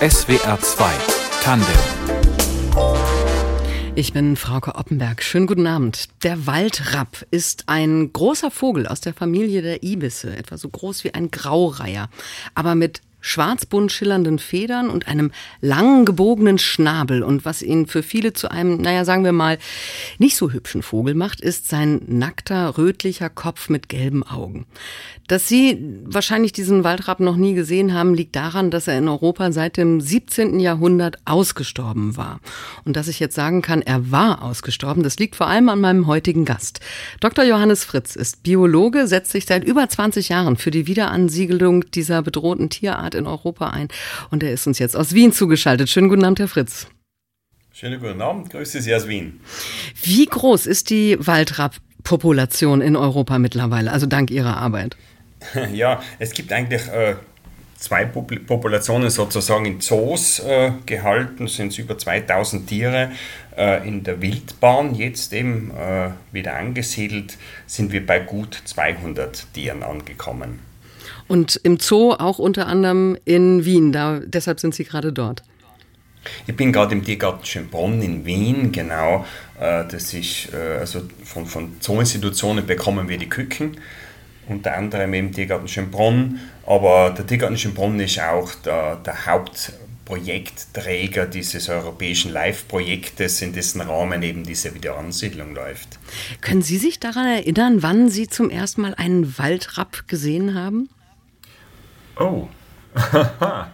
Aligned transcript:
SWR 0.00 0.58
2 0.60 0.84
Tandem 1.42 1.66
ich 3.94 4.14
bin 4.14 4.36
Frauke 4.36 4.76
Oppenberg. 4.76 5.22
Schönen 5.22 5.46
guten 5.46 5.66
Abend. 5.66 6.08
Der 6.22 6.46
Waldrapp 6.46 7.26
ist 7.30 7.64
ein 7.66 8.10
großer 8.10 8.50
Vogel 8.50 8.86
aus 8.86 9.02
der 9.02 9.12
Familie 9.12 9.60
der 9.60 9.82
Ibisse, 9.82 10.34
etwa 10.34 10.56
so 10.56 10.70
groß 10.70 11.04
wie 11.04 11.12
ein 11.12 11.30
Graureiher, 11.30 12.08
aber 12.54 12.74
mit 12.74 13.02
schwarzbunt 13.22 13.90
schillernden 13.90 14.38
Federn 14.38 14.90
und 14.90 15.08
einem 15.08 15.30
langen 15.62 16.04
gebogenen 16.04 16.58
Schnabel. 16.58 17.22
Und 17.22 17.46
was 17.46 17.62
ihn 17.62 17.86
für 17.86 18.02
viele 18.02 18.34
zu 18.34 18.50
einem, 18.50 18.76
naja, 18.76 19.06
sagen 19.06 19.24
wir 19.24 19.32
mal, 19.32 19.58
nicht 20.18 20.36
so 20.36 20.50
hübschen 20.50 20.82
Vogel 20.82 21.14
macht, 21.14 21.40
ist 21.40 21.68
sein 21.70 22.02
nackter, 22.06 22.76
rötlicher 22.76 23.30
Kopf 23.30 23.70
mit 23.70 23.88
gelben 23.88 24.22
Augen. 24.22 24.66
Dass 25.28 25.48
Sie 25.48 25.78
wahrscheinlich 26.04 26.52
diesen 26.52 26.84
Waldrapp 26.84 27.20
noch 27.20 27.36
nie 27.36 27.54
gesehen 27.54 27.94
haben, 27.94 28.12
liegt 28.12 28.36
daran, 28.36 28.70
dass 28.70 28.88
er 28.88 28.98
in 28.98 29.08
Europa 29.08 29.50
seit 29.52 29.76
dem 29.76 30.00
17. 30.00 30.60
Jahrhundert 30.60 31.16
ausgestorben 31.24 32.16
war. 32.16 32.40
Und 32.84 32.96
dass 32.96 33.08
ich 33.08 33.20
jetzt 33.20 33.34
sagen 33.34 33.62
kann, 33.62 33.82
er 33.82 34.10
war 34.10 34.42
ausgestorben, 34.42 35.02
das 35.02 35.18
liegt 35.18 35.36
vor 35.36 35.46
allem 35.46 35.68
an 35.68 35.80
meinem 35.80 36.06
heutigen 36.06 36.44
Gast. 36.44 36.80
Dr. 37.20 37.44
Johannes 37.44 37.84
Fritz 37.84 38.16
ist 38.16 38.42
Biologe, 38.42 39.06
setzt 39.06 39.30
sich 39.30 39.46
seit 39.46 39.64
über 39.64 39.88
20 39.88 40.28
Jahren 40.28 40.56
für 40.56 40.70
die 40.70 40.86
Wiederansiedelung 40.86 41.90
dieser 41.92 42.20
bedrohten 42.20 42.68
Tierart 42.68 43.11
Staat 43.12 43.14
in 43.14 43.26
Europa 43.26 43.70
ein. 43.70 43.88
Und 44.30 44.42
er 44.42 44.52
ist 44.52 44.66
uns 44.66 44.78
jetzt 44.78 44.96
aus 44.96 45.14
Wien 45.14 45.32
zugeschaltet. 45.32 45.88
Schönen 45.88 46.08
guten 46.08 46.24
Abend, 46.24 46.38
Herr 46.38 46.48
Fritz. 46.48 46.86
Schönen 47.72 48.00
guten 48.00 48.20
Abend, 48.20 48.50
grüße 48.50 48.80
Sie 48.80 48.94
aus 48.94 49.08
Wien. 49.08 49.40
Wie 50.02 50.26
groß 50.26 50.66
ist 50.66 50.90
die 50.90 51.16
Waldrapp-Population 51.18 52.80
in 52.80 52.96
Europa 52.96 53.38
mittlerweile, 53.38 53.90
also 53.92 54.06
dank 54.06 54.30
Ihrer 54.30 54.56
Arbeit? 54.56 54.96
Ja, 55.72 56.00
es 56.20 56.32
gibt 56.34 56.52
eigentlich 56.52 56.86
äh, 56.88 57.16
zwei 57.76 58.04
Populationen 58.04 59.10
sozusagen 59.10 59.64
in 59.64 59.80
Zoos 59.80 60.38
äh, 60.38 60.70
gehalten, 60.86 61.48
sind 61.48 61.72
es 61.72 61.78
über 61.78 61.98
2000 61.98 62.68
Tiere. 62.68 63.10
Äh, 63.56 63.88
in 63.88 64.04
der 64.04 64.22
Wildbahn, 64.22 64.94
jetzt 64.94 65.32
eben 65.32 65.72
äh, 65.72 66.10
wieder 66.30 66.54
angesiedelt, 66.54 67.36
sind 67.66 67.90
wir 67.90 68.06
bei 68.06 68.20
gut 68.20 68.62
200 68.66 69.52
Tieren 69.52 69.82
angekommen. 69.82 70.71
Und 71.28 71.60
im 71.62 71.78
Zoo 71.78 72.12
auch 72.12 72.38
unter 72.38 72.66
anderem 72.66 73.16
in 73.24 73.64
Wien. 73.64 73.92
Da, 73.92 74.20
deshalb 74.24 74.60
sind 74.60 74.74
Sie 74.74 74.84
gerade 74.84 75.12
dort. 75.12 75.42
Ich 76.46 76.56
bin 76.56 76.72
gerade 76.72 76.94
im 76.94 77.04
Tiergarten 77.04 77.44
Schönbrunn 77.44 78.00
in 78.00 78.24
Wien, 78.24 78.72
genau. 78.72 79.26
Äh, 79.58 79.84
das 79.88 80.14
ist, 80.14 80.52
äh, 80.52 80.78
also 80.78 81.02
von, 81.24 81.46
von 81.46 81.80
Zooinstitutionen 81.80 82.66
bekommen 82.66 83.08
wir 83.08 83.18
die 83.18 83.28
Küken, 83.28 83.76
unter 84.48 84.76
anderem 84.76 85.14
im 85.14 85.32
Tiergarten 85.32 85.68
Schönbrunn. 85.68 86.40
Aber 86.66 87.10
der 87.10 87.26
Tiergarten 87.26 87.56
Schönbrunn 87.56 87.98
ist 88.00 88.20
auch 88.20 88.52
der, 88.64 88.96
der 88.96 89.26
Hauptprojektträger 89.26 91.26
dieses 91.26 91.68
europäischen 91.68 92.32
Live-Projektes, 92.32 93.42
in 93.42 93.52
dessen 93.52 93.80
Rahmen 93.80 94.22
eben 94.22 94.44
diese 94.44 94.74
Wiederansiedlung 94.74 95.54
läuft. 95.54 95.98
Können 96.40 96.62
Sie 96.62 96.78
sich 96.78 97.00
daran 97.00 97.26
erinnern, 97.26 97.82
wann 97.82 98.08
Sie 98.08 98.28
zum 98.28 98.48
ersten 98.48 98.82
Mal 98.82 98.94
einen 98.94 99.36
Waldrapp 99.38 100.06
gesehen 100.06 100.54
haben? 100.54 100.88
Oh, 102.22 102.48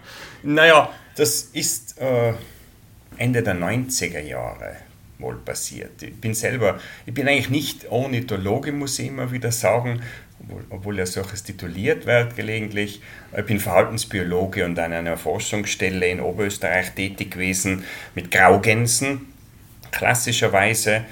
naja, 0.42 0.88
das 1.16 1.42
ist 1.52 2.00
äh, 2.00 2.32
Ende 3.18 3.42
der 3.42 3.54
90er 3.54 4.20
Jahre 4.20 4.76
wohl 5.18 5.36
passiert. 5.36 6.02
Ich 6.02 6.18
bin 6.18 6.32
selber, 6.32 6.78
ich 7.04 7.12
bin 7.12 7.28
eigentlich 7.28 7.50
nicht 7.50 7.90
Ornithologe, 7.90 8.72
muss 8.72 8.98
ich 9.00 9.08
immer 9.08 9.30
wieder 9.32 9.52
sagen, 9.52 10.00
obwohl, 10.40 10.64
obwohl 10.70 10.98
ja 10.98 11.04
solches 11.04 11.42
tituliert 11.42 12.06
wird 12.06 12.36
gelegentlich. 12.36 13.02
Ich 13.36 13.44
bin 13.44 13.60
Verhaltensbiologe 13.60 14.64
und 14.64 14.78
an 14.78 14.94
einer 14.94 15.18
Forschungsstelle 15.18 16.08
in 16.08 16.20
Oberösterreich 16.20 16.94
tätig 16.94 17.32
gewesen 17.32 17.84
mit 18.14 18.30
Graugänsen, 18.30 19.26
klassischerweise. 19.90 21.04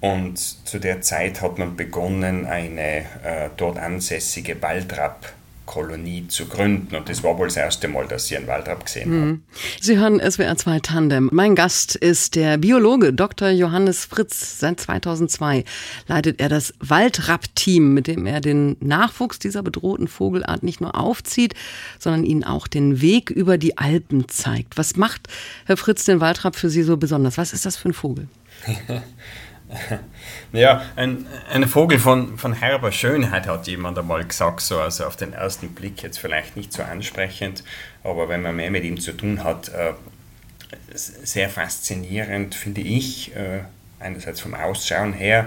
Und 0.00 0.38
zu 0.38 0.80
der 0.80 1.02
Zeit 1.02 1.40
hat 1.40 1.58
man 1.58 1.76
begonnen, 1.76 2.46
eine 2.46 3.04
äh, 3.22 3.50
dort 3.56 3.78
ansässige 3.78 4.60
Waldrapp 4.60 5.34
Kolonie 5.70 6.26
zu 6.26 6.46
gründen. 6.46 6.96
Und 6.96 7.08
das 7.08 7.22
war 7.22 7.38
wohl 7.38 7.46
das 7.46 7.56
erste 7.56 7.86
Mal, 7.86 8.08
dass 8.08 8.26
Sie 8.26 8.36
einen 8.36 8.48
Waldrapp 8.48 8.86
gesehen 8.86 9.12
haben. 9.12 9.28
Mhm. 9.28 9.42
Sie 9.80 9.98
hören 9.98 10.18
SWR 10.18 10.56
2 10.56 10.80
Tandem. 10.80 11.30
Mein 11.32 11.54
Gast 11.54 11.94
ist 11.94 12.34
der 12.34 12.58
Biologe 12.58 13.12
Dr. 13.12 13.50
Johannes 13.50 14.04
Fritz. 14.04 14.58
Seit 14.58 14.80
2002 14.80 15.64
leitet 16.08 16.40
er 16.40 16.48
das 16.48 16.74
Waldrapp-Team, 16.80 17.94
mit 17.94 18.08
dem 18.08 18.26
er 18.26 18.40
den 18.40 18.78
Nachwuchs 18.80 19.38
dieser 19.38 19.62
bedrohten 19.62 20.08
Vogelart 20.08 20.64
nicht 20.64 20.80
nur 20.80 20.98
aufzieht, 20.98 21.54
sondern 22.00 22.24
ihnen 22.24 22.42
auch 22.42 22.66
den 22.66 23.00
Weg 23.00 23.30
über 23.30 23.56
die 23.56 23.78
Alpen 23.78 24.28
zeigt. 24.28 24.76
Was 24.76 24.96
macht, 24.96 25.28
Herr 25.66 25.76
Fritz, 25.76 26.04
den 26.04 26.20
Waldrapp 26.20 26.56
für 26.56 26.68
Sie 26.68 26.82
so 26.82 26.96
besonders? 26.96 27.38
Was 27.38 27.52
ist 27.52 27.64
das 27.64 27.76
für 27.76 27.90
ein 27.90 27.94
Vogel? 27.94 28.26
Ja, 30.52 30.82
ein, 30.96 31.26
ein 31.52 31.68
Vogel 31.68 31.98
von, 31.98 32.36
von 32.38 32.52
herber 32.52 32.92
Schönheit 32.92 33.46
hat 33.46 33.66
jemand 33.66 33.98
einmal 33.98 34.24
gesagt, 34.24 34.60
so, 34.60 34.80
also 34.80 35.04
auf 35.04 35.16
den 35.16 35.32
ersten 35.32 35.74
Blick 35.74 36.02
jetzt 36.02 36.18
vielleicht 36.18 36.56
nicht 36.56 36.72
so 36.72 36.82
ansprechend, 36.82 37.62
aber 38.02 38.28
wenn 38.28 38.42
man 38.42 38.56
mehr 38.56 38.70
mit 38.70 38.84
ihm 38.84 38.98
zu 38.98 39.12
tun 39.12 39.44
hat, 39.44 39.68
äh, 39.68 39.92
sehr 40.92 41.48
faszinierend 41.48 42.54
finde 42.54 42.80
ich, 42.80 43.34
äh, 43.36 43.60
einerseits 44.00 44.40
vom 44.40 44.54
Ausschauen 44.54 45.12
her, 45.12 45.46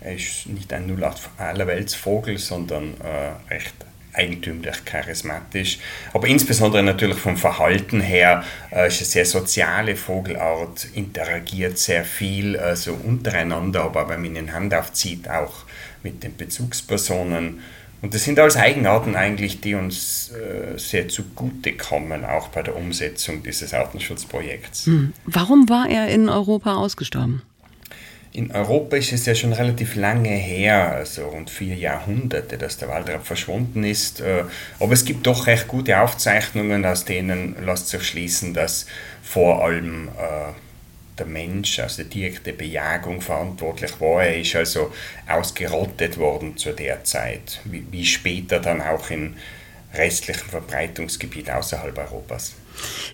er 0.00 0.14
ist 0.14 0.46
nicht 0.46 0.72
ein 0.72 1.00
08 1.00 1.30
allerwelts 1.38 1.94
Vogel, 1.94 2.38
sondern 2.38 2.94
äh, 3.00 3.52
recht 3.52 3.74
eigentümlich 4.12 4.84
charismatisch. 4.84 5.78
Aber 6.12 6.26
insbesondere 6.26 6.82
natürlich 6.82 7.18
vom 7.18 7.36
Verhalten 7.36 8.00
her 8.00 8.44
äh, 8.70 8.88
ist 8.88 8.98
eine 8.98 9.06
sehr 9.06 9.26
soziale 9.26 9.96
Vogelart, 9.96 10.86
interagiert 10.94 11.78
sehr 11.78 12.04
viel 12.04 12.58
also 12.58 12.94
untereinander, 12.94 13.84
aber 13.84 14.08
wenn 14.08 14.20
man 14.20 14.30
ihn 14.30 14.36
in 14.36 14.52
Hand 14.52 14.74
aufzieht, 14.74 15.28
auch 15.28 15.64
mit 16.02 16.22
den 16.22 16.36
Bezugspersonen. 16.36 17.60
Und 18.02 18.14
das 18.14 18.24
sind 18.24 18.38
alles 18.40 18.56
Eigenarten 18.56 19.14
eigentlich, 19.14 19.60
die 19.60 19.76
uns 19.76 20.32
äh, 20.32 20.76
sehr 20.76 21.08
zugute 21.08 21.76
kommen, 21.76 22.24
auch 22.24 22.48
bei 22.48 22.62
der 22.62 22.76
Umsetzung 22.76 23.44
dieses 23.44 23.72
Artenschutzprojekts. 23.72 24.86
Hm. 24.86 25.12
Warum 25.24 25.68
war 25.68 25.88
er 25.88 26.08
in 26.08 26.28
Europa 26.28 26.74
ausgestorben? 26.74 27.42
In 28.34 28.50
Europa 28.50 28.96
ist 28.96 29.12
es 29.12 29.26
ja 29.26 29.34
schon 29.34 29.52
relativ 29.52 29.94
lange 29.94 30.30
her, 30.30 30.92
also 30.92 31.28
rund 31.28 31.50
vier 31.50 31.74
Jahrhunderte, 31.74 32.56
dass 32.56 32.78
der 32.78 32.88
Waldrapp 32.88 33.26
verschwunden 33.26 33.84
ist. 33.84 34.22
Äh, 34.22 34.44
aber 34.80 34.94
es 34.94 35.04
gibt 35.04 35.26
doch 35.26 35.46
recht 35.46 35.68
gute 35.68 36.00
Aufzeichnungen, 36.00 36.86
aus 36.86 37.04
denen 37.04 37.62
lässt 37.66 37.88
sich 37.88 38.02
schließen, 38.02 38.54
dass 38.54 38.86
vor 39.22 39.62
allem 39.62 40.08
äh, 40.08 40.52
der 41.18 41.26
Mensch, 41.26 41.78
also 41.78 42.04
die 42.04 42.08
direkte 42.08 42.54
Bejagung 42.54 43.20
verantwortlich 43.20 44.00
war. 44.00 44.24
Er 44.24 44.40
ist 44.40 44.56
also 44.56 44.92
ausgerottet 45.28 46.16
worden 46.16 46.56
zu 46.56 46.72
der 46.72 47.04
Zeit, 47.04 47.60
wie 47.64 48.06
später 48.06 48.60
dann 48.60 48.80
auch 48.80 49.10
in 49.10 49.36
restlichen 49.94 50.48
Verbreitungsgebiet 50.48 51.50
außerhalb 51.50 51.96
Europas. 51.98 52.54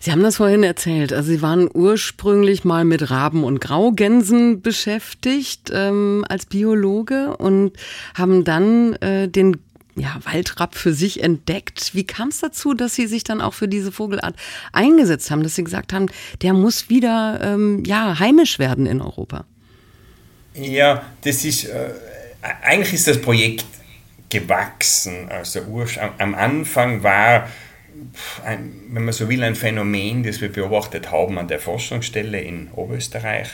Sie 0.01 0.13
haben 0.13 0.23
das 0.23 0.37
vorhin 0.37 0.63
erzählt. 0.63 1.13
Also 1.13 1.31
Sie 1.31 1.43
waren 1.43 1.69
ursprünglich 1.73 2.65
mal 2.65 2.85
mit 2.85 3.11
Raben 3.11 3.45
und 3.45 3.61
Graugänsen 3.61 4.63
beschäftigt 4.63 5.71
ähm, 5.73 6.25
als 6.29 6.47
Biologe 6.47 7.37
und 7.37 7.73
haben 8.15 8.45
dann 8.45 8.95
äh, 8.95 9.29
den 9.29 9.57
ja, 9.97 10.17
Waldrapp 10.25 10.77
für 10.77 10.93
sich 10.93 11.23
entdeckt. 11.23 11.91
Wie 11.95 12.05
kam 12.05 12.29
es 12.29 12.39
dazu, 12.39 12.73
dass 12.75 12.95
Sie 12.95 13.07
sich 13.07 13.25
dann 13.25 13.41
auch 13.41 13.55
für 13.55 13.69
diese 13.69 13.91
Vogelart 13.91 14.37
eingesetzt 14.73 15.31
haben, 15.31 15.43
dass 15.43 15.57
Sie 15.57 15.65
gesagt 15.65 15.93
haben, 15.93 16.07
der 16.43 16.53
muss 16.53 16.89
wieder 16.89 17.41
ähm, 17.43 17.83
ja, 17.85 18.19
heimisch 18.19 18.59
werden 18.59 18.87
in 18.87 19.01
Europa? 19.01 19.45
Ja, 20.55 21.05
das 21.23 21.45
ist, 21.45 21.65
äh, 21.65 21.91
eigentlich 22.63 22.95
ist 22.95 23.09
das 23.09 23.21
Projekt 23.21 23.65
gewachsen. 24.29 25.31
Also 25.31 25.61
am 26.19 26.35
Anfang 26.35 27.03
war 27.03 27.49
ein, 28.45 28.73
wenn 28.91 29.05
man 29.05 29.13
so 29.13 29.29
will, 29.29 29.43
ein 29.43 29.55
Phänomen, 29.55 30.23
das 30.23 30.41
wir 30.41 30.53
beobachtet 30.53 31.11
haben 31.11 31.39
an 31.39 31.49
der 31.49 31.59
Forschungsstelle 31.59 32.41
in 32.41 32.71
Oberösterreich. 32.73 33.49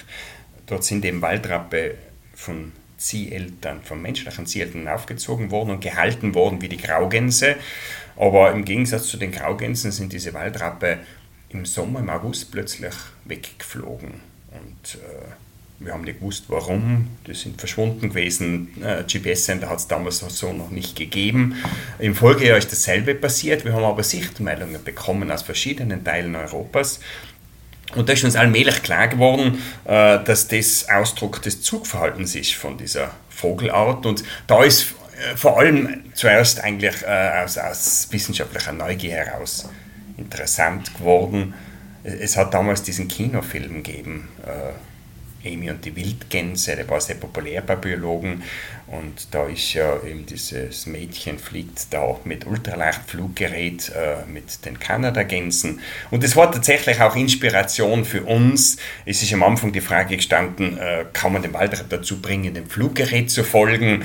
Dort 0.67 0.85
sind 0.85 1.05
eben 1.05 1.23
Waldrappe 1.23 1.95
von 2.35 2.73
Zieheltern, 2.97 3.83
von 3.83 4.01
menschlichen 4.01 4.47
Zieheltern 4.47 4.89
aufgezogen 4.89 5.51
worden 5.51 5.71
und 5.71 5.81
gehalten 5.81 6.35
worden 6.35 6.63
wie 6.63 6.69
die 6.69 6.79
Graugänse. 6.79 7.57
Aber 8.17 8.53
im 8.53 8.65
Gegensatz 8.65 9.09
zu 9.09 9.17
den 9.17 9.33
Graugänsen 9.33 9.93
sind 9.93 10.13
diese 10.13 10.35
Waldrappe 10.35 11.01
im 11.49 11.67
Sommer, 11.67 12.01
im 12.01 12.11
August 12.11 12.51
plötzlich 12.51 12.95
weggeflogen. 13.25 14.21
Und 14.53 14.95
äh, 14.97 15.44
wir 15.81 15.93
haben 15.93 16.03
nicht 16.03 16.21
gewusst, 16.21 16.45
warum. 16.49 17.09
Die 17.27 17.35
sind 17.35 17.59
verschwunden 17.59 18.11
gewesen. 18.11 18.69
Äh, 18.83 19.03
GPS-Sender 19.05 19.69
hat 19.69 19.79
es 19.79 19.89
damals 19.89 20.19
so 20.21 20.53
noch 20.53 20.71
nicht 20.71 20.97
gegeben. 20.97 21.57
Im 21.99 22.15
Folgejahr 22.15 22.57
ist 22.57 22.71
dasselbe 22.71 23.15
passiert. 23.15 23.65
Wir 23.65 23.73
haben 23.73 23.85
aber 23.85 24.03
Sichtmeldungen 24.03 24.83
bekommen 24.83 25.31
aus 25.31 25.43
verschiedenen 25.43 26.05
Teilen 26.05 26.37
Europas. 26.37 27.01
Und 27.95 28.09
da 28.09 28.13
ist 28.13 28.25
uns 28.25 28.37
allmählich 28.37 28.83
klar 28.83 29.09
geworden, 29.09 29.59
äh, 29.85 30.23
dass 30.25 30.49
das 30.49 30.89
Ausdruck 30.89 31.43
des 31.43 31.63
Zugverhaltens 31.63 32.35
ist 32.35 32.55
von 32.55 32.79
dieser 32.79 33.11
Vogelart. 33.29 34.07
Und 34.07 34.25
da 34.47 34.63
ist 34.63 34.95
äh, 35.33 35.37
vor 35.37 35.59
allem 35.59 36.05
zuerst 36.15 36.61
eigentlich 36.61 37.07
aus, 37.07 37.59
aus 37.59 38.09
wissenschaftlicher 38.11 38.73
Neugier 38.73 39.17
heraus 39.17 39.69
interessant 40.17 40.97
geworden. 40.97 41.55
Es 42.05 42.37
hat 42.37 42.55
damals 42.55 42.83
diesen 42.83 43.09
Kinofilm 43.09 43.83
gegeben, 43.83 44.29
Amy 45.45 45.71
und 45.71 45.85
die 45.85 45.95
Wildgänse, 45.95 46.77
der 46.77 46.89
war 46.89 47.01
sehr 47.01 47.17
populär 47.17 47.63
bei 47.63 47.77
Biologen 47.77 48.43
und 48.87 49.29
da 49.33 49.47
ist 49.47 49.73
ja 49.75 50.03
eben 50.03 50.27
dieses 50.27 50.87
Mädchen 50.87 51.39
fliegt 51.39 51.93
da 51.93 52.17
mit 52.25 52.47
Ultraleichtfluggerät 52.47 53.91
äh, 53.91 54.31
mit 54.31 54.65
den 54.65 54.79
Kanadagänsen. 54.79 55.81
Und 56.11 56.23
es 56.23 56.37
war 56.37 56.53
tatsächlich 56.53 57.01
auch 57.01 57.17
Inspiration 57.17 58.05
für 58.05 58.23
uns. 58.25 58.77
Es 59.07 59.23
ist 59.23 59.33
am 59.33 59.43
Anfang 59.43 59.73
die 59.73 59.81
Frage 59.81 60.17
gestanden, 60.17 60.79
äh, 60.79 61.07
kann 61.13 61.33
man 61.33 61.43
den 61.43 61.55
Waldrapp 61.55 61.89
dazu 61.89 62.21
bringen, 62.21 62.55
dem 62.55 62.69
Fluggerät 62.69 63.31
zu 63.31 63.43
folgen? 63.43 64.05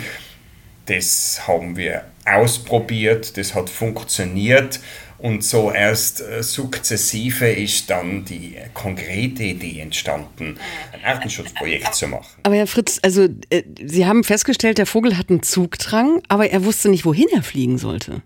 Das 0.86 1.42
haben 1.46 1.78
wir 1.78 2.04
ausprobiert, 2.34 3.38
das 3.38 3.56
hat 3.56 3.70
funktioniert 3.70 4.80
und 5.20 5.44
so 5.44 5.70
erst 5.70 6.22
äh, 6.22 6.42
sukzessive 6.42 7.50
ist 7.50 7.90
dann 7.90 8.24
die 8.24 8.56
konkrete 8.74 9.44
Idee 9.44 9.82
entstanden, 9.82 10.58
ein 10.94 11.04
Artenschutzprojekt 11.04 11.94
zu 11.94 12.08
machen. 12.08 12.28
Aber 12.44 12.56
Herr 12.56 12.68
Fritz, 12.68 13.00
also 13.04 13.28
äh, 13.50 13.64
Sie 13.86 14.06
haben 14.06 14.24
festgestellt, 14.24 14.78
der 14.78 14.86
Vogel 14.86 15.18
hat 15.18 15.30
einen 15.30 15.44
Zugdrang, 15.44 16.22
aber 16.30 16.50
er 16.50 16.64
wusste 16.64 16.90
nicht, 16.90 17.04
wohin 17.04 17.28
er 17.34 17.44
fliegen 17.44 17.78
sollte. 17.78 18.22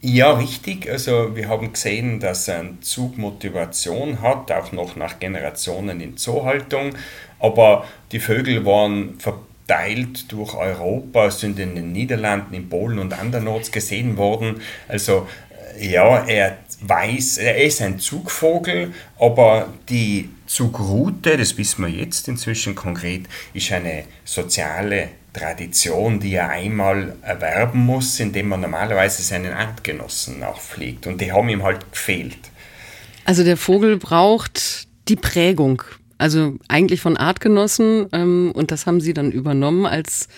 Ja, 0.00 0.32
richtig. 0.32 0.90
Also 0.90 1.36
wir 1.36 1.48
haben 1.48 1.74
gesehen, 1.74 2.20
dass 2.20 2.48
er 2.48 2.60
eine 2.60 2.80
Zugmotivation 2.80 4.22
hat, 4.22 4.50
auch 4.50 4.72
noch 4.72 4.96
nach 4.96 5.18
Generationen 5.18 6.00
in 6.00 6.16
Zoohaltung. 6.16 6.94
Aber 7.38 7.84
die 8.10 8.18
Vögel 8.20 8.64
waren 8.64 9.18
verteilt 9.70 10.32
durch 10.32 10.54
Europa, 10.54 11.30
sind 11.30 11.58
in 11.60 11.76
den 11.76 11.92
Niederlanden, 11.92 12.54
in 12.54 12.68
Polen 12.68 12.98
und 12.98 13.12
andernorts 13.12 13.70
gesehen 13.70 14.16
worden. 14.16 14.60
Also 14.88 15.28
ja, 15.80 16.24
er 16.26 16.58
weiß, 16.80 17.38
er 17.38 17.62
ist 17.62 17.80
ein 17.80 18.00
Zugvogel, 18.00 18.92
aber 19.18 19.72
die 19.88 20.30
Zugroute, 20.46 21.36
das 21.36 21.56
wissen 21.56 21.84
wir 21.84 21.90
jetzt 21.90 22.26
inzwischen 22.26 22.74
konkret, 22.74 23.26
ist 23.54 23.70
eine 23.70 24.04
soziale 24.24 25.10
Tradition, 25.32 26.18
die 26.18 26.34
er 26.34 26.48
einmal 26.48 27.14
erwerben 27.22 27.86
muss, 27.86 28.18
indem 28.18 28.48
man 28.48 28.62
normalerweise 28.62 29.22
seinen 29.22 29.52
Artgenossen 29.52 30.42
auch 30.42 30.60
pflegt. 30.60 31.06
Und 31.06 31.20
die 31.20 31.30
haben 31.30 31.48
ihm 31.48 31.62
halt 31.62 31.92
gefehlt. 31.92 32.38
Also 33.24 33.44
der 33.44 33.56
Vogel 33.56 33.98
braucht 33.98 34.88
die 35.06 35.14
Prägung, 35.14 35.84
also 36.20 36.56
eigentlich 36.68 37.00
von 37.00 37.16
Artgenossen, 37.16 38.06
ähm, 38.12 38.52
und 38.54 38.70
das 38.70 38.86
haben 38.86 39.00
Sie 39.00 39.14
dann 39.14 39.32
übernommen 39.32 39.86
als 39.86 40.28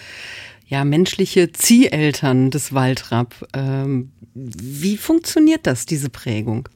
ja, 0.67 0.85
menschliche 0.85 1.53
Zieheltern 1.53 2.51
des 2.51 2.73
Waldrapp. 2.73 3.35
Ähm, 3.53 4.13
wie 4.35 4.97
funktioniert 4.97 5.67
das, 5.67 5.85
diese 5.85 6.09
Prägung? 6.09 6.69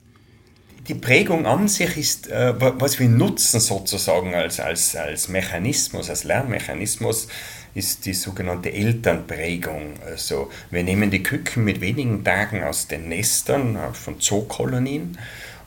Die 0.88 0.94
Prägung 0.94 1.46
an 1.46 1.66
sich 1.66 1.96
ist, 1.96 2.28
äh, 2.28 2.54
was 2.58 2.98
wir 3.00 3.08
nutzen 3.08 3.60
sozusagen 3.60 4.34
als, 4.34 4.60
als, 4.60 4.94
als 4.94 5.28
Mechanismus, 5.28 6.10
als 6.10 6.24
Lernmechanismus, 6.24 7.28
ist 7.74 8.06
die 8.06 8.14
sogenannte 8.14 8.72
Elternprägung. 8.72 9.94
Also 10.04 10.50
wir 10.70 10.82
nehmen 10.82 11.10
die 11.10 11.22
Küken 11.22 11.64
mit 11.64 11.80
wenigen 11.80 12.24
Tagen 12.24 12.64
aus 12.64 12.88
den 12.88 13.08
Nestern 13.08 13.76
äh, 13.76 13.92
von 13.92 14.20
Zookolonien 14.20 15.16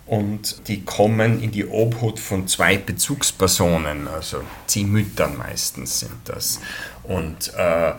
und 0.10 0.68
die 0.68 0.82
kommen 0.82 1.42
in 1.42 1.52
die 1.52 1.68
Obhut 1.68 2.20
von 2.20 2.48
zwei 2.48 2.78
Bezugspersonen, 2.78 4.08
also 4.08 4.42
Ziehmüttern 4.66 5.38
meistens 5.38 6.00
sind 6.00 6.18
das. 6.26 6.60
Und 7.04 7.54
äh, 7.56 7.94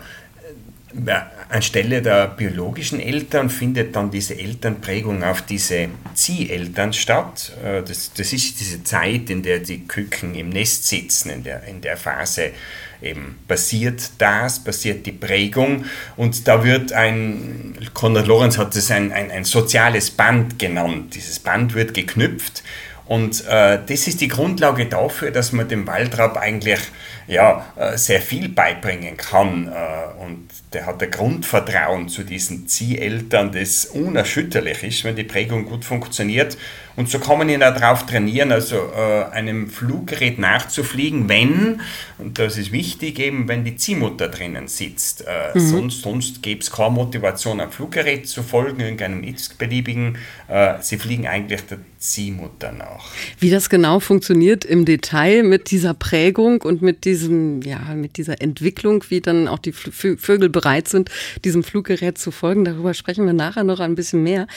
anstelle 1.47 2.01
der 2.01 2.27
biologischen 2.27 2.99
Eltern 2.99 3.49
findet 3.49 3.95
dann 3.95 4.11
diese 4.11 4.37
Elternprägung 4.37 5.23
auf 5.23 5.41
diese 5.41 5.87
Zieheltern 6.13 6.91
statt. 6.91 7.53
Äh, 7.63 7.81
das, 7.81 8.11
das 8.13 8.33
ist 8.33 8.59
diese 8.59 8.83
Zeit, 8.83 9.29
in 9.29 9.41
der 9.41 9.59
die 9.59 9.87
Küken 9.87 10.35
im 10.35 10.49
Nest 10.49 10.89
sitzen, 10.89 11.29
in 11.29 11.43
der, 11.43 11.63
in 11.63 11.79
der 11.79 11.95
Phase 11.95 12.51
eben 13.01 13.37
passiert 13.47 14.11
das, 14.17 14.63
passiert 14.63 15.05
die 15.05 15.11
Prägung 15.11 15.85
und 16.17 16.47
da 16.47 16.63
wird 16.63 16.93
ein, 16.93 17.77
Konrad 17.93 18.27
Lorenz 18.27 18.57
hat 18.57 18.75
es 18.75 18.91
ein, 18.91 19.11
ein, 19.11 19.31
ein 19.31 19.43
soziales 19.43 20.11
Band 20.11 20.59
genannt. 20.59 21.15
Dieses 21.15 21.39
Band 21.39 21.73
wird 21.73 21.93
geknüpft 21.93 22.63
und 23.11 23.45
äh, 23.45 23.77
das 23.85 24.07
ist 24.07 24.21
die 24.21 24.29
Grundlage 24.29 24.85
dafür, 24.85 25.31
dass 25.31 25.51
man 25.51 25.67
dem 25.67 25.85
Waldrapp 25.85 26.37
eigentlich 26.37 26.79
ja, 27.27 27.65
äh, 27.75 27.97
sehr 27.97 28.21
viel 28.21 28.47
beibringen 28.47 29.17
kann. 29.17 29.67
Äh, 29.67 30.23
und 30.23 30.47
der 30.71 30.85
hat 30.85 31.03
ein 31.03 31.11
Grundvertrauen 31.11 32.07
zu 32.07 32.23
diesen 32.23 32.69
Zieheltern, 32.69 33.51
das 33.51 33.83
unerschütterlich 33.83 34.83
ist, 34.83 35.03
wenn 35.03 35.17
die 35.17 35.25
Prägung 35.25 35.65
gut 35.65 35.83
funktioniert. 35.83 36.57
Und 36.95 37.09
so 37.09 37.19
kann 37.19 37.37
man 37.37 37.49
ihn 37.49 37.61
auch 37.63 37.75
darauf 37.75 38.05
trainieren, 38.05 38.53
also 38.53 38.77
äh, 38.77 39.25
einem 39.33 39.69
Fluggerät 39.69 40.39
nachzufliegen, 40.39 41.27
wenn, 41.27 41.81
und 42.17 42.39
das 42.39 42.57
ist 42.57 42.71
wichtig, 42.71 43.19
eben 43.19 43.49
wenn 43.49 43.65
die 43.65 43.75
Ziehmutter 43.75 44.29
drinnen 44.29 44.69
sitzt. 44.69 45.25
Äh, 45.27 45.57
mhm. 45.57 45.59
Sonst, 45.59 46.01
sonst 46.03 46.41
gäbe 46.41 46.61
es 46.61 46.71
keine 46.71 46.91
Motivation, 46.91 47.59
einem 47.59 47.73
Fluggerät 47.73 48.29
zu 48.29 48.41
folgen, 48.41 48.79
irgendeinem 48.79 49.25
x-beliebigen. 49.25 50.17
Äh, 50.47 50.75
sie 50.79 50.97
fliegen 50.97 51.27
eigentlich 51.27 51.65
der 51.65 51.79
Ziehmutter 52.01 52.73
nach. 52.73 53.05
Wie 53.39 53.49
das 53.49 53.69
genau 53.69 54.01
funktioniert 54.01 54.65
im 54.65 54.83
Detail 54.83 55.43
mit 55.43 55.71
dieser 55.71 55.93
Prägung 55.93 56.61
und 56.61 56.81
mit, 56.81 57.05
diesem, 57.05 57.61
ja, 57.61 57.79
mit 57.95 58.17
dieser 58.17 58.41
Entwicklung, 58.41 59.05
wie 59.07 59.21
dann 59.21 59.47
auch 59.47 59.59
die 59.59 59.71
Vögel 59.71 60.49
bereit 60.49 60.89
sind, 60.89 61.09
diesem 61.45 61.63
Fluggerät 61.63 62.17
zu 62.17 62.31
folgen, 62.31 62.65
darüber 62.65 62.93
sprechen 62.93 63.25
wir 63.25 63.33
nachher 63.33 63.63
noch 63.63 63.79
ein 63.79 63.95
bisschen 63.95 64.23
mehr. 64.23 64.47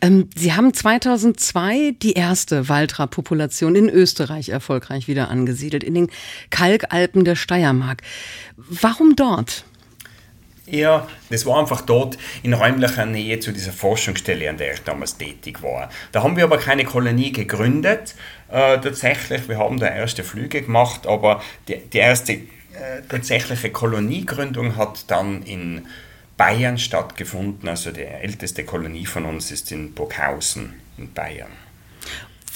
Ähm, 0.00 0.30
Sie 0.34 0.54
haben 0.54 0.72
2002 0.72 1.74
Mai 1.74 1.96
die 2.02 2.12
erste 2.12 2.68
Waldrapp-Population 2.68 3.74
in 3.74 3.88
Österreich 3.88 4.50
erfolgreich 4.50 5.08
wieder 5.08 5.30
angesiedelt, 5.30 5.82
in 5.82 5.94
den 5.94 6.10
Kalkalpen 6.50 7.24
der 7.24 7.36
Steiermark. 7.36 8.02
Warum 8.56 9.16
dort? 9.16 9.64
Ja, 10.66 11.06
das 11.28 11.44
war 11.44 11.60
einfach 11.60 11.82
dort 11.82 12.16
in 12.42 12.54
räumlicher 12.54 13.04
Nähe 13.04 13.38
zu 13.38 13.52
dieser 13.52 13.72
Forschungsstelle, 13.72 14.48
an 14.48 14.56
der 14.56 14.74
ich 14.74 14.80
damals 14.80 15.18
tätig 15.18 15.62
war. 15.62 15.90
Da 16.12 16.22
haben 16.22 16.36
wir 16.36 16.44
aber 16.44 16.56
keine 16.56 16.84
Kolonie 16.84 17.32
gegründet, 17.32 18.14
äh, 18.48 18.78
tatsächlich. 18.78 19.48
Wir 19.48 19.58
haben 19.58 19.78
da 19.78 19.88
erste 19.88 20.24
Flüge 20.24 20.62
gemacht, 20.62 21.06
aber 21.06 21.42
die, 21.68 21.76
die 21.76 21.98
erste 21.98 22.32
äh, 22.32 23.02
tatsächliche 23.08 23.70
Koloniegründung 23.70 24.76
hat 24.76 25.10
dann 25.10 25.42
in 25.42 25.86
Bayern 26.38 26.78
stattgefunden. 26.78 27.68
Also 27.68 27.90
die 27.90 28.02
älteste 28.02 28.64
Kolonie 28.64 29.06
von 29.06 29.26
uns 29.26 29.50
ist 29.50 29.70
in 29.70 29.92
Burghausen 29.92 30.74
in 30.96 31.12
Bayern. 31.12 31.52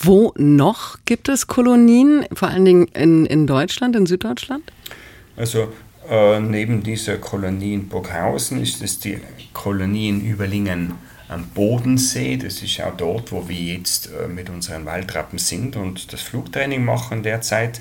Wo 0.01 0.33
noch 0.37 0.99
gibt 1.05 1.29
es 1.29 1.47
Kolonien, 1.47 2.25
vor 2.33 2.49
allen 2.49 2.65
Dingen 2.65 2.89
in, 2.89 3.27
in 3.27 3.47
Deutschland, 3.47 3.97
in 3.97 4.07
Süddeutschland? 4.07 4.63
Also 5.37 5.73
äh, 6.09 6.41
neben 6.41 6.83
dieser 6.83 7.19
Kolonie 7.19 7.75
in 7.75 7.89
Burghausen 7.89 8.63
ist 8.63 8.83
es 8.83 8.99
die 8.99 9.21
Kolonie 9.53 10.09
in 10.09 10.21
Überlingen 10.25 10.95
am 11.29 11.47
Bodensee. 11.49 12.37
Das 12.37 12.63
ist 12.63 12.81
auch 12.81 12.97
dort, 12.97 13.33
wo 13.33 13.49
wir 13.49 13.57
jetzt 13.57 14.09
äh, 14.13 14.29
mit 14.29 14.49
unseren 14.51 14.87
Waldrappen 14.87 15.39
sind 15.39 15.77
und 15.77 16.13
das 16.13 16.23
Flugtraining 16.23 16.85
machen 16.85 17.23
derzeit. 17.23 17.81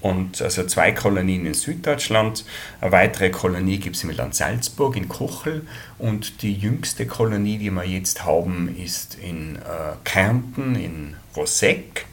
Und 0.00 0.40
also 0.42 0.64
zwei 0.64 0.92
Kolonien 0.92 1.46
in 1.46 1.54
Süddeutschland. 1.54 2.44
Eine 2.80 2.92
weitere 2.92 3.30
Kolonie 3.30 3.78
gibt 3.78 3.96
es 3.96 4.04
im 4.04 4.10
Land 4.10 4.34
Salzburg 4.34 4.96
in 4.96 5.08
Kochel. 5.08 5.66
Und 5.98 6.42
die 6.42 6.54
jüngste 6.54 7.06
Kolonie, 7.06 7.58
die 7.58 7.70
wir 7.70 7.84
jetzt 7.84 8.24
haben, 8.24 8.76
ist 8.76 9.16
in 9.16 9.56
äh, 9.56 9.60
Kärnten, 10.04 10.76
in 10.76 11.16
Rosek. 11.34 12.06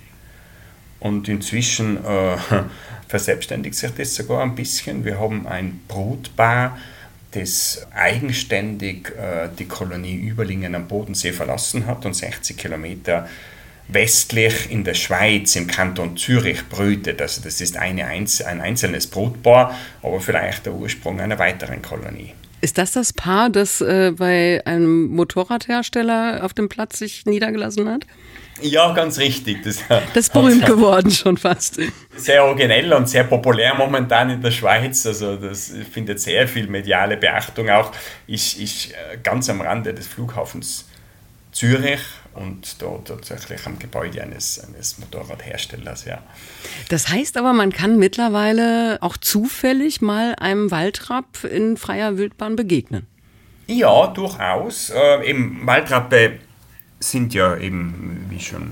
Und 1.00 1.27
inzwischen 1.27 2.03
äh, 2.03 2.38
verselbstständigt 3.13 3.75
sich 3.75 3.91
das 3.91 4.15
sogar 4.15 4.41
ein 4.41 4.55
bisschen. 4.55 5.05
Wir 5.05 5.20
haben 5.20 5.46
ein 5.46 5.82
Brutpaar, 5.88 6.79
das 7.29 7.86
eigenständig 7.93 9.10
äh, 9.10 9.50
die 9.60 9.65
Kolonie 9.65 10.15
Überlingen 10.15 10.74
am 10.74 10.88
Bodensee 10.88 11.32
verlassen 11.32 11.86
hat 11.86 12.08
und 12.08 12.15
60 12.15 12.58
Kilometer 12.58 13.29
westlich 13.88 14.72
in 14.72 14.84
der 14.84 14.96
Schweiz, 14.96 15.55
im 15.55 15.67
Kanton 15.67 16.17
Zürich, 16.17 16.67
brütet. 16.67 17.22
Also 17.22 17.41
das 17.43 17.62
ist 17.62 17.77
eine, 17.77 18.08
ein 18.08 18.27
einzelnes 18.62 19.05
Brutpaar, 19.05 19.77
aber 20.01 20.20
vielleicht 20.20 20.65
der 20.65 20.74
Ursprung 20.74 21.22
einer 21.22 21.38
weiteren 21.38 21.84
Kolonie. 21.84 22.34
Ist 22.63 22.77
das 22.77 22.93
das 22.93 23.12
Paar, 23.12 23.50
das 23.50 23.82
äh, 23.82 24.13
bei 24.15 24.62
einem 24.65 25.08
Motorradhersteller 25.08 26.46
auf 26.46 26.53
dem 26.53 26.70
Platz 26.70 26.98
sich 26.98 27.25
niedergelassen 27.25 27.89
hat? 27.89 28.08
Ja, 28.62 28.93
ganz 28.93 29.17
richtig. 29.20 29.63
Das, 29.63 29.79
das 29.89 30.27
ist 30.27 30.34
berühmt 30.34 30.65
geworden 30.65 31.12
schon 31.12 31.36
fast. 31.36 31.82
Sehr 32.15 32.46
originell 32.46 32.93
und 32.93 33.10
sehr 33.10 33.25
populär 33.25 33.75
momentan 33.75 34.29
in 34.29 34.41
der 34.41 34.51
Schweiz. 34.51 35.05
Also 35.05 35.36
das 35.36 35.74
findet 35.91 36.22
sehr 36.22 36.48
viel 36.48 36.67
mediale 36.67 37.17
Beachtung 37.17 37.70
auch. 37.70 37.91
Ich, 38.27 38.62
ich 38.62 38.93
äh, 38.93 39.17
ganz 39.22 39.50
am 39.50 39.60
Rande 39.60 39.93
des 39.93 40.08
Flughafens 40.08 40.86
Zürich 41.51 42.00
und 42.35 42.81
dort 42.81 43.07
tatsächlich 43.07 43.65
am 43.65 43.79
Gebäude 43.79 44.21
eines, 44.21 44.59
eines 44.59 44.97
Motorradherstellers, 44.99 46.05
ja. 46.05 46.23
Das 46.89 47.09
heißt 47.09 47.37
aber, 47.37 47.53
man 47.53 47.71
kann 47.71 47.97
mittlerweile 47.97 48.97
auch 49.01 49.17
zufällig 49.17 50.01
mal 50.01 50.35
einem 50.35 50.71
Waldrapp 50.71 51.43
in 51.43 51.77
freier 51.77 52.17
Wildbahn 52.17 52.55
begegnen. 52.55 53.07
Ja, 53.67 54.07
durchaus. 54.07 54.89
Äh, 54.89 55.29
Im 55.29 55.65
Waldrapp 55.65 56.13
sind 56.99 57.33
ja 57.33 57.55
eben, 57.57 58.25
wie 58.29 58.39
schon 58.39 58.71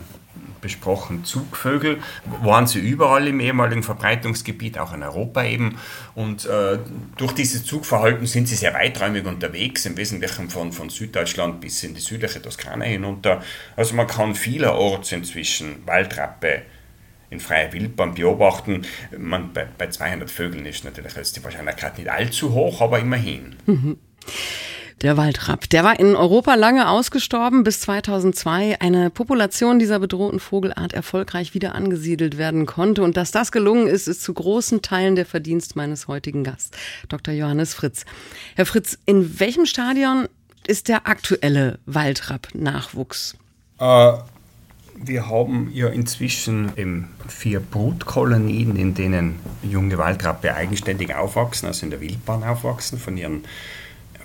besprochen, 0.61 1.25
Zugvögel, 1.25 1.99
waren 2.41 2.67
sie 2.67 2.79
überall 2.79 3.27
im 3.27 3.39
ehemaligen 3.39 3.83
Verbreitungsgebiet, 3.83 4.77
auch 4.77 4.93
in 4.93 5.03
Europa 5.03 5.43
eben. 5.43 5.77
Und 6.15 6.45
äh, 6.45 6.79
durch 7.17 7.33
dieses 7.33 7.65
Zugverhalten 7.65 8.25
sind 8.27 8.47
sie 8.47 8.55
sehr 8.55 8.73
weiträumig 8.73 9.25
unterwegs, 9.25 9.85
im 9.85 9.97
Wesentlichen 9.97 10.49
von, 10.49 10.71
von 10.71 10.89
Süddeutschland 10.89 11.61
bis 11.61 11.83
in 11.83 11.93
die 11.93 12.01
südliche 12.01 12.41
Toskana 12.41 12.85
hinunter. 12.85 13.41
Also 13.75 13.95
man 13.95 14.07
kann 14.07 14.35
vielerorts 14.35 15.11
inzwischen 15.11 15.85
Waldrappe 15.85 16.63
in 17.29 17.39
freier 17.39 17.73
Wildbahn 17.73 18.13
beobachten. 18.13 18.85
Man, 19.17 19.53
bei, 19.53 19.65
bei 19.65 19.87
200 19.87 20.29
Vögeln 20.29 20.65
ist 20.65 20.83
natürlich 20.83 21.15
jetzt 21.15 21.35
die 21.35 21.43
Wahrscheinlichkeit 21.43 21.97
nicht 21.97 22.09
allzu 22.09 22.53
hoch, 22.53 22.81
aber 22.81 22.99
immerhin. 22.99 23.55
Mhm. 23.65 23.97
Der 25.01 25.17
Waldrapp, 25.17 25.67
der 25.67 25.83
war 25.83 25.99
in 25.99 26.15
Europa 26.15 26.53
lange 26.53 26.87
ausgestorben, 26.87 27.63
bis 27.63 27.81
2002 27.81 28.81
eine 28.81 29.09
Population 29.09 29.79
dieser 29.79 29.97
bedrohten 29.97 30.39
Vogelart 30.39 30.93
erfolgreich 30.93 31.55
wieder 31.55 31.73
angesiedelt 31.73 32.37
werden 32.37 32.67
konnte. 32.67 33.01
Und 33.01 33.17
dass 33.17 33.31
das 33.31 33.51
gelungen 33.51 33.87
ist, 33.87 34.07
ist 34.07 34.21
zu 34.21 34.31
großen 34.31 34.83
Teilen 34.83 35.15
der 35.15 35.25
Verdienst 35.25 35.75
meines 35.75 36.07
heutigen 36.07 36.43
Gasts, 36.43 36.77
Dr. 37.09 37.33
Johannes 37.33 37.73
Fritz. 37.73 38.05
Herr 38.55 38.67
Fritz, 38.67 38.99
in 39.07 39.39
welchem 39.39 39.65
Stadion 39.65 40.27
ist 40.67 40.87
der 40.87 41.07
aktuelle 41.07 41.79
Waldrapp-Nachwuchs? 41.87 43.35
Äh, 43.79 44.13
wir 45.03 45.27
haben 45.27 45.71
ja 45.73 45.87
inzwischen 45.87 46.73
eben 46.77 47.07
vier 47.27 47.59
Brutkolonien, 47.59 48.75
in 48.75 48.93
denen 48.93 49.39
junge 49.63 49.97
Waldrappe 49.97 50.53
eigenständig 50.53 51.15
aufwachsen, 51.15 51.65
also 51.65 51.87
in 51.87 51.89
der 51.89 52.01
Wildbahn 52.01 52.43
aufwachsen, 52.43 52.99
von 52.99 53.17
ihren 53.17 53.45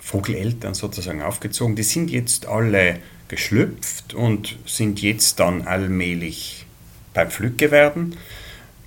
Vogeleltern 0.07 0.73
sozusagen 0.73 1.21
aufgezogen. 1.21 1.75
Die 1.75 1.83
sind 1.83 2.09
jetzt 2.09 2.45
alle 2.45 2.99
geschlüpft 3.27 4.13
und 4.13 4.57
sind 4.65 5.01
jetzt 5.01 5.41
dann 5.41 5.63
allmählich 5.63 6.65
beim 7.13 7.29
Flückgewerden. 7.29 8.15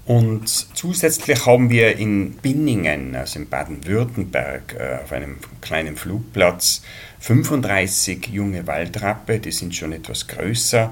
Und 0.07 0.49
zusätzlich 0.49 1.45
haben 1.45 1.69
wir 1.69 1.99
in 1.99 2.37
Binningen, 2.37 3.15
also 3.15 3.39
in 3.39 3.51
Baden-Württemberg, 3.51 4.75
äh, 4.79 5.05
auf 5.05 5.13
einem 5.13 5.37
kleinen 5.61 5.97
Flugplatz 5.97 6.83
35 7.19 8.29
junge 8.29 8.67
Waldrappe, 8.67 9.41
die 9.41 9.53
sind 9.53 9.77
schon 9.77 9.93
etwas 9.93 10.27
größer 10.27 10.91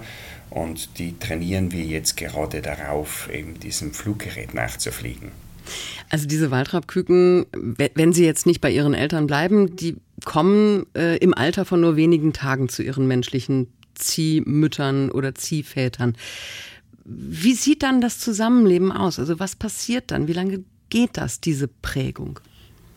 und 0.51 0.99
die 0.99 1.19
trainieren 1.19 1.73
wir 1.73 1.85
jetzt 1.85 2.19
gerade 2.19 2.61
darauf, 2.61 3.31
eben 3.33 3.59
diesem 3.59 3.95
Fluggerät 3.95 4.53
nachzufliegen. 4.53 5.33
Also 6.09 6.27
diese 6.27 6.51
Waldrappküken, 6.51 7.47
wenn 7.95 8.13
sie 8.13 8.25
jetzt 8.25 8.47
nicht 8.47 8.61
bei 8.61 8.71
ihren 8.71 8.95
Eltern 8.95 9.27
bleiben, 9.27 9.77
die 9.77 9.97
kommen 10.25 10.87
äh, 10.95 11.17
im 11.19 11.35
Alter 11.35 11.65
von 11.65 11.81
nur 11.81 11.97
wenigen 11.97 12.33
Tagen 12.33 12.69
zu 12.69 12.83
ihren 12.83 13.07
menschlichen 13.07 13.69
Ziehmüttern 13.95 15.11
oder 15.11 15.35
Ziehvätern. 15.35 16.17
Wie 17.05 17.55
sieht 17.55 17.83
dann 17.83 18.01
das 18.01 18.19
Zusammenleben 18.19 18.93
aus? 18.93 19.19
Also 19.19 19.41
was 19.41 19.57
passiert 19.57 20.11
dann? 20.11 20.29
Wie 20.29 20.33
lange 20.33 20.65
geht 20.91 21.17
das, 21.17 21.41
diese 21.41 21.69
Prägung? 21.69 22.41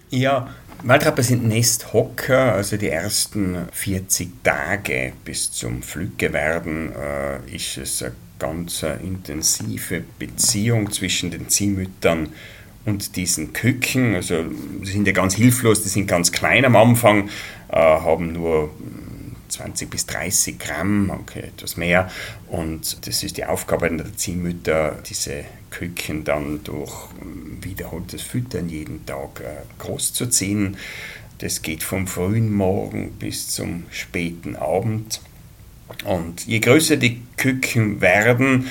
Ja, 0.10 0.54
Waldrappe 0.84 1.24
sind 1.24 1.48
Nesthocker, 1.48 2.54
also 2.54 2.75
die 2.75 2.90
ersten 2.90 3.56
40 3.72 4.44
Tage 4.44 5.13
bis 5.24 5.51
zum 5.51 5.82
Flüggewerden 5.82 6.92
äh, 6.94 7.56
ist 7.56 7.78
es 7.78 8.04
eine 8.04 8.13
ganz 8.40 8.84
äh, 8.84 8.96
intensive 8.96 10.04
Beziehung 10.20 10.92
zwischen 10.92 11.32
den 11.32 11.48
Ziehmüttern 11.48 12.30
und 12.86 13.16
diesen 13.16 13.54
Küken, 13.54 14.16
also 14.16 14.44
die 14.44 14.90
sind 14.90 15.06
ja 15.06 15.14
ganz 15.14 15.36
hilflos, 15.36 15.84
die 15.84 15.90
sind 15.90 16.08
ganz 16.08 16.32
klein 16.32 16.66
am 16.66 16.76
Anfang, 16.76 17.30
äh, 17.70 17.76
haben 17.76 18.34
nur 18.34 18.72
20 19.50 19.90
bis 19.90 20.06
30 20.08 20.58
Gramm, 20.58 21.10
okay, 21.12 21.42
etwas 21.42 21.78
mehr. 21.78 22.10
Und 22.48 23.06
das 23.08 23.24
ist 23.24 23.38
die 23.38 23.46
Aufgabe 23.46 23.90
der 23.90 24.16
Ziehmütter, 24.16 24.98
diese 25.08 25.44
Küken 25.70 26.24
dann 26.24 26.64
durch 26.64 27.10
wiederholtes 27.62 28.22
Füttern 28.22 28.70
jeden 28.70 29.06
Tag 29.06 29.42
äh, 29.42 29.62
großzuziehen. 29.80 30.78
Das 31.38 31.62
geht 31.62 31.84
vom 31.84 32.08
frühen 32.08 32.54
Morgen 32.54 33.12
bis 33.14 33.50
zum 33.50 33.84
späten 33.92 34.56
Abend. 34.56 35.22
Und 36.06 36.46
je 36.48 36.60
größer 36.60 36.98
die 36.98 37.22
Küken 37.38 38.02
werden, 38.02 38.68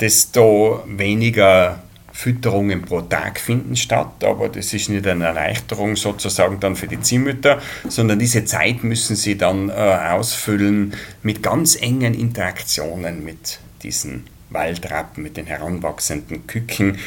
desto 0.00 0.82
weniger 0.86 1.82
Fütterungen 2.20 2.82
pro 2.82 3.00
Tag 3.00 3.40
finden 3.40 3.76
statt, 3.76 4.22
aber 4.24 4.50
das 4.50 4.74
ist 4.74 4.90
nicht 4.90 5.06
eine 5.06 5.24
Erleichterung 5.24 5.96
sozusagen 5.96 6.60
dann 6.60 6.76
für 6.76 6.86
die 6.86 7.00
Ziehmütter, 7.00 7.62
sondern 7.88 8.18
diese 8.18 8.44
Zeit 8.44 8.84
müssen 8.84 9.16
sie 9.16 9.38
dann 9.38 9.70
äh, 9.70 9.72
ausfüllen 9.72 10.92
mit 11.22 11.42
ganz 11.42 11.76
engen 11.80 12.12
Interaktionen 12.12 13.24
mit 13.24 13.60
diesen 13.82 14.24
Waldrappen, 14.50 15.22
mit 15.22 15.38
den 15.38 15.46
heranwachsenden 15.46 16.46
Küken. 16.46 16.98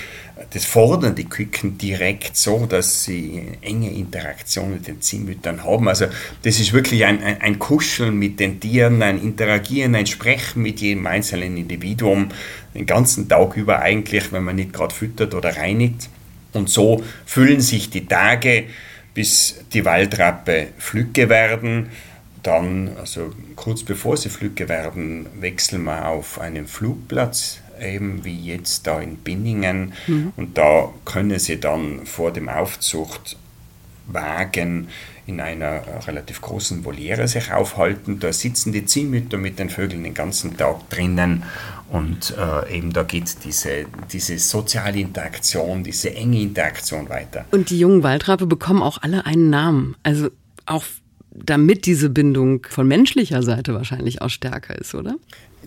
Das 0.50 0.66
fordern 0.66 1.14
die 1.14 1.26
Küken 1.30 1.78
direkt 1.78 2.36
so, 2.36 2.66
dass 2.66 3.04
sie 3.04 3.44
enge 3.62 3.92
Interaktion 3.92 4.74
mit 4.74 4.88
den 4.88 5.00
Ziehmüttern 5.00 5.64
haben. 5.64 5.88
Also 5.88 6.08
das 6.42 6.60
ist 6.60 6.74
wirklich 6.74 7.06
ein, 7.06 7.22
ein, 7.24 7.40
ein 7.40 7.60
Kuscheln 7.60 8.18
mit 8.18 8.40
den 8.40 8.60
Tieren, 8.60 9.04
ein 9.04 9.22
Interagieren, 9.22 9.94
ein 9.94 10.08
Sprechen 10.08 10.64
mit 10.64 10.82
jedem 10.82 11.06
einzelnen 11.06 11.56
Individuum, 11.56 12.30
den 12.74 12.88
ganzen 12.88 13.30
Tag 13.30 13.56
über 13.58 13.80
eigentlich, 13.80 14.32
wenn 14.32 14.44
man 14.44 14.56
nicht 14.56 14.74
gerade 14.74 14.94
füttert 14.94 15.36
oder 15.36 15.56
reinigt. 15.56 16.10
Und 16.54 16.70
so 16.70 17.04
füllen 17.26 17.62
sich 17.62 17.92
die 17.92 18.08
Tage, 18.08 18.66
bis 19.14 19.62
die 19.74 19.86
Waldrappe 19.86 20.70
Flücke 20.78 21.30
werden. 21.30 21.90
Dann, 22.42 22.92
also 22.98 23.32
kurz 23.56 23.84
bevor 23.84 24.18
sie 24.18 24.30
Flücke 24.30 24.68
werden, 24.68 25.28
wechseln 25.40 25.84
wir 25.84 26.08
auf 26.08 26.40
einen 26.40 26.68
Flugplatz, 26.68 27.60
eben 27.84 28.26
wie 28.26 28.40
jetzt 28.40 28.88
da 28.88 29.00
in 29.00 29.18
Binningen. 29.18 29.94
Mhm. 30.08 30.34
Und 30.36 30.58
da 30.58 30.90
können 31.06 31.38
sie 31.40 31.60
dann 31.60 32.06
vor 32.06 32.32
dem 32.32 32.50
Aufzuchtwagen 32.50 34.88
in 35.26 35.40
einer 35.40 35.82
relativ 36.06 36.42
großen 36.42 36.84
Voliere 36.84 37.28
sich 37.28 37.52
aufhalten. 37.52 38.20
Da 38.20 38.34
sitzen 38.34 38.74
die 38.74 38.86
Ziehmütter 38.86 39.38
mit 39.38 39.58
den 39.58 39.70
Vögeln 39.70 40.04
den 40.04 40.14
ganzen 40.14 40.58
Tag 40.58 40.90
drinnen 40.90 41.44
und 41.90 42.36
äh, 42.38 42.78
eben 42.78 42.92
da 42.92 43.04
geht 43.04 43.44
diese, 43.46 43.86
diese 44.12 44.38
soziale 44.40 45.00
Interaktion, 45.00 45.84
diese 45.84 46.14
enge 46.14 46.42
Interaktion 46.42 47.08
weiter. 47.08 47.46
Und 47.52 47.70
die 47.70 47.80
jungen 47.80 48.04
Waldrappe 48.04 48.48
bekommen 48.48 48.82
auch 48.82 48.98
alle 49.02 49.26
einen 49.26 49.50
Namen. 49.50 49.96
Also 50.04 50.30
auch 50.66 50.84
damit 51.32 51.86
diese 51.86 52.10
Bindung 52.10 52.66
von 52.70 52.88
menschlicher 52.88 53.44
Seite 53.44 53.74
wahrscheinlich 53.74 54.22
auch 54.22 54.30
stärker 54.30 54.78
ist, 54.78 54.94
oder? 54.94 55.16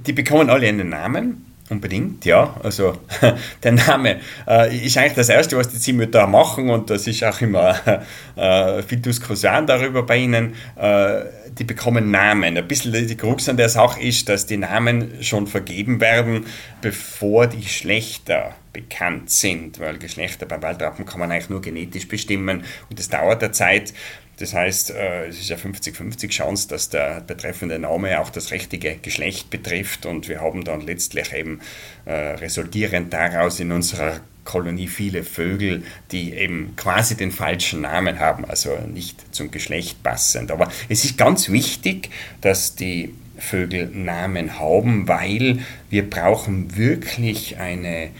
Die 0.06 0.12
bekommen 0.12 0.50
alle 0.50 0.68
einen 0.68 0.88
Namen. 0.88 1.44
Unbedingt, 1.68 2.24
ja. 2.24 2.54
Also 2.62 2.96
der 3.62 3.72
Name 3.72 4.20
äh, 4.46 4.86
ist 4.86 4.96
eigentlich 4.96 5.14
das 5.14 5.28
Erste, 5.28 5.56
was 5.56 5.68
die 5.68 5.78
Ziehmütter 5.78 6.26
machen 6.28 6.70
und 6.70 6.90
das 6.90 7.08
ist 7.08 7.24
auch 7.24 7.40
immer 7.40 7.74
äh, 8.36 8.82
viel 8.82 8.98
Diskussion 8.98 9.66
darüber 9.66 10.04
bei 10.04 10.18
ihnen. 10.18 10.54
Äh, 10.76 11.24
die 11.58 11.64
bekommen 11.64 12.10
Namen. 12.10 12.56
Ein 12.56 12.68
bisschen 12.68 12.92
die 12.92 13.16
Krux 13.16 13.48
an 13.48 13.56
der 13.56 13.68
Sache 13.68 14.00
ist, 14.00 14.28
dass 14.28 14.46
die 14.46 14.58
Namen 14.58 15.22
schon 15.22 15.46
vergeben 15.46 16.00
werden, 16.00 16.46
bevor 16.82 17.46
die 17.46 17.60
Geschlechter 17.62 18.54
bekannt 18.72 19.30
sind, 19.30 19.80
weil 19.80 19.96
Geschlechter 19.96 20.44
beim 20.44 20.62
Waldrappen 20.62 21.06
kann 21.06 21.18
man 21.18 21.32
eigentlich 21.32 21.48
nur 21.48 21.62
genetisch 21.62 22.06
bestimmen 22.08 22.62
und 22.90 22.98
das 22.98 23.08
dauert 23.08 23.40
der 23.40 23.52
Zeit. 23.52 23.94
Das 24.38 24.52
heißt, 24.52 24.90
äh, 24.90 25.26
es 25.26 25.38
ist 25.38 25.48
ja 25.48 25.56
50-50 25.56 26.28
Chance, 26.28 26.68
dass 26.68 26.90
der 26.90 27.20
betreffende 27.20 27.78
Name 27.78 28.20
auch 28.20 28.30
das 28.30 28.50
richtige 28.50 28.96
Geschlecht 28.96 29.50
betrifft 29.50 30.04
und 30.04 30.28
wir 30.28 30.40
haben 30.40 30.64
dann 30.64 30.82
letztlich 30.82 31.32
eben 31.32 31.60
äh, 32.04 32.12
resultierend 32.12 33.12
daraus 33.12 33.60
in 33.60 33.72
unserer 33.72 34.20
Kolonie 34.44 34.88
viele 34.88 35.24
Vögel, 35.24 35.82
die 36.12 36.32
eben 36.34 36.74
quasi 36.76 37.16
den 37.16 37.32
falschen 37.32 37.80
Namen 37.82 38.20
haben, 38.20 38.44
also 38.44 38.78
nicht 38.86 39.34
zum 39.34 39.50
Geschlecht 39.50 40.02
passend. 40.02 40.50
Aber 40.50 40.70
es 40.88 41.04
ist 41.04 41.18
ganz 41.18 41.50
wichtig, 41.50 42.10
dass 42.40 42.76
die 42.76 43.12
Vögel 43.38 43.88
Namen 43.88 44.58
haben, 44.58 45.08
weil 45.08 45.58
wir 45.90 46.08
brauchen 46.08 46.76
wirklich 46.76 47.58
eine 47.58 48.10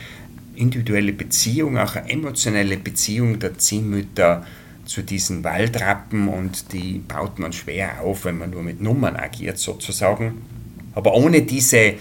individuelle 0.54 1.12
Beziehung, 1.12 1.78
auch 1.78 1.96
eine 1.96 2.11
emotionelle 2.11 2.76
Beziehung 2.76 3.38
der 3.38 3.58
Ziehmütter 3.58 4.44
zu 4.86 5.02
diesen 5.02 5.44
Waldrappen 5.44 6.28
und 6.28 6.72
die 6.72 6.98
baut 6.98 7.38
man 7.38 7.52
schwer 7.52 8.02
auf, 8.02 8.24
wenn 8.24 8.38
man 8.38 8.50
nur 8.50 8.62
mit 8.62 8.80
Nummern 8.80 9.16
agiert 9.16 9.58
sozusagen. 9.58 10.42
Aber 10.94 11.14
ohne 11.14 11.42
diese 11.42 11.94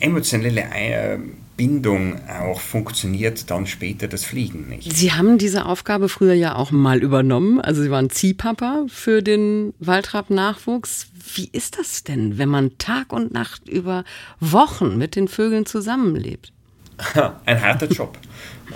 emotionelle 0.00 0.62
äh, 0.62 1.18
Bindung 1.56 2.18
auch 2.28 2.60
funktioniert 2.60 3.50
dann 3.50 3.66
später 3.66 4.08
das 4.08 4.24
Fliegen 4.24 4.68
nicht. 4.68 4.92
Sie 4.92 5.12
haben 5.12 5.38
diese 5.38 5.66
Aufgabe 5.66 6.08
früher 6.08 6.34
ja 6.34 6.56
auch 6.56 6.72
mal 6.72 7.02
übernommen. 7.02 7.60
Also 7.60 7.82
Sie 7.82 7.90
waren 7.90 8.10
Ziehpapa 8.10 8.86
für 8.88 9.22
den 9.22 9.72
Waldrapp-Nachwuchs. 9.78 11.08
Wie 11.34 11.48
ist 11.52 11.78
das 11.78 12.02
denn, 12.02 12.38
wenn 12.38 12.48
man 12.48 12.76
Tag 12.78 13.12
und 13.12 13.32
Nacht 13.32 13.68
über 13.68 14.04
Wochen 14.40 14.98
mit 14.98 15.14
den 15.16 15.28
Vögeln 15.28 15.64
zusammenlebt? 15.64 16.53
Ein 17.44 17.60
harter 17.60 17.86
Job. 17.86 18.18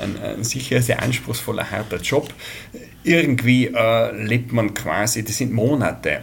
Ein, 0.00 0.22
ein 0.22 0.44
sicher 0.44 0.82
sehr 0.82 1.02
anspruchsvoller, 1.02 1.70
harter 1.70 1.98
Job. 1.98 2.32
Irgendwie 3.04 3.66
äh, 3.66 4.12
lebt 4.12 4.52
man 4.52 4.74
quasi, 4.74 5.24
das 5.24 5.38
sind 5.38 5.52
Monate, 5.52 6.22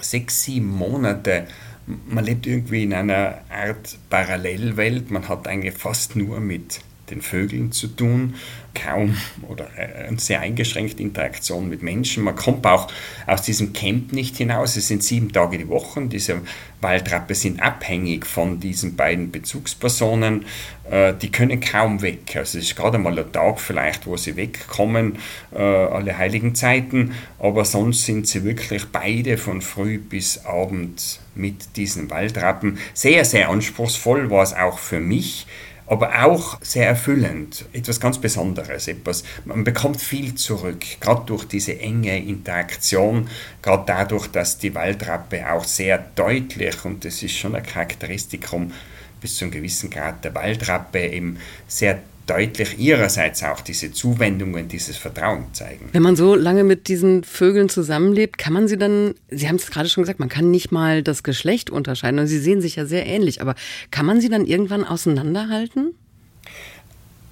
sechs, 0.00 0.44
sieben 0.44 0.70
Monate 0.70 1.46
man 1.86 2.24
lebt 2.24 2.46
irgendwie 2.46 2.82
in 2.82 2.92
einer 2.92 3.42
Art 3.48 3.98
Parallelwelt. 4.10 5.10
Man 5.10 5.28
hat 5.28 5.46
eigentlich 5.46 5.74
fast 5.74 6.16
nur 6.16 6.40
mit 6.40 6.80
den 7.10 7.22
Vögeln 7.22 7.72
zu 7.72 7.88
tun, 7.88 8.34
kaum 8.74 9.16
oder 9.48 9.68
äh, 9.76 10.08
eine 10.08 10.18
sehr 10.18 10.40
eingeschränkte 10.40 11.02
Interaktion 11.02 11.68
mit 11.68 11.82
Menschen. 11.82 12.24
Man 12.24 12.36
kommt 12.36 12.66
auch 12.66 12.88
aus 13.26 13.42
diesem 13.42 13.72
Camp 13.72 14.12
nicht 14.12 14.36
hinaus. 14.36 14.76
Es 14.76 14.88
sind 14.88 15.02
sieben 15.02 15.32
Tage 15.32 15.58
die 15.58 15.68
Woche. 15.68 16.06
Diese 16.06 16.42
Waldrappe 16.80 17.34
sind 17.34 17.62
abhängig 17.62 18.26
von 18.26 18.60
diesen 18.60 18.96
beiden 18.96 19.30
Bezugspersonen. 19.30 20.44
Äh, 20.90 21.14
die 21.14 21.30
können 21.30 21.60
kaum 21.60 22.02
weg. 22.02 22.36
Also 22.36 22.58
es 22.58 22.66
ist 22.66 22.76
gerade 22.76 22.98
mal 22.98 23.18
ein 23.18 23.32
Tag 23.32 23.60
vielleicht, 23.60 24.06
wo 24.06 24.16
sie 24.16 24.36
wegkommen, 24.36 25.18
äh, 25.54 25.58
alle 25.58 26.18
heiligen 26.18 26.54
Zeiten. 26.54 27.14
Aber 27.38 27.64
sonst 27.64 28.04
sind 28.04 28.28
sie 28.28 28.44
wirklich 28.44 28.86
beide 28.86 29.38
von 29.38 29.62
früh 29.62 29.98
bis 29.98 30.44
abend 30.44 31.20
mit 31.34 31.76
diesen 31.76 32.10
Waldrappen. 32.10 32.78
Sehr, 32.94 33.24
sehr 33.24 33.48
anspruchsvoll 33.50 34.30
war 34.30 34.42
es 34.42 34.54
auch 34.54 34.78
für 34.78 35.00
mich 35.00 35.46
aber 35.86 36.24
auch 36.24 36.58
sehr 36.62 36.88
erfüllend, 36.88 37.64
etwas 37.72 38.00
ganz 38.00 38.18
Besonderes, 38.18 38.88
etwas, 38.88 39.22
man 39.44 39.64
bekommt 39.64 40.00
viel 40.00 40.34
zurück, 40.34 40.84
gerade 41.00 41.24
durch 41.26 41.44
diese 41.44 41.78
enge 41.78 42.18
Interaktion, 42.18 43.28
gerade 43.62 43.84
dadurch, 43.86 44.26
dass 44.28 44.58
die 44.58 44.74
Waldrappe 44.74 45.50
auch 45.50 45.64
sehr 45.64 45.98
deutlich, 46.14 46.84
und 46.84 47.04
das 47.04 47.22
ist 47.22 47.36
schon 47.36 47.54
ein 47.54 47.62
Charakteristikum 47.62 48.72
bis 49.20 49.36
zu 49.36 49.44
einem 49.44 49.52
gewissen 49.52 49.90
Grad 49.90 50.24
der 50.24 50.34
Waldrappe, 50.34 51.00
eben 51.00 51.38
sehr 51.68 52.00
deutlich 52.26 52.78
ihrerseits 52.78 53.42
auch 53.44 53.60
diese 53.60 53.92
Zuwendungen, 53.92 54.68
dieses 54.68 54.96
Vertrauen 54.96 55.46
zeigen. 55.52 55.88
Wenn 55.92 56.02
man 56.02 56.16
so 56.16 56.34
lange 56.34 56.64
mit 56.64 56.88
diesen 56.88 57.22
Vögeln 57.22 57.68
zusammenlebt, 57.68 58.36
kann 58.36 58.52
man 58.52 58.66
sie 58.68 58.76
dann, 58.76 59.14
Sie 59.30 59.48
haben 59.48 59.56
es 59.56 59.70
gerade 59.70 59.88
schon 59.88 60.02
gesagt, 60.02 60.18
man 60.18 60.28
kann 60.28 60.50
nicht 60.50 60.72
mal 60.72 61.02
das 61.02 61.22
Geschlecht 61.22 61.70
unterscheiden 61.70 62.18
und 62.18 62.26
sie 62.26 62.38
sehen 62.38 62.60
sich 62.60 62.76
ja 62.76 62.84
sehr 62.84 63.06
ähnlich, 63.06 63.40
aber 63.40 63.54
kann 63.90 64.06
man 64.06 64.20
sie 64.20 64.28
dann 64.28 64.44
irgendwann 64.44 64.84
auseinanderhalten? 64.84 65.94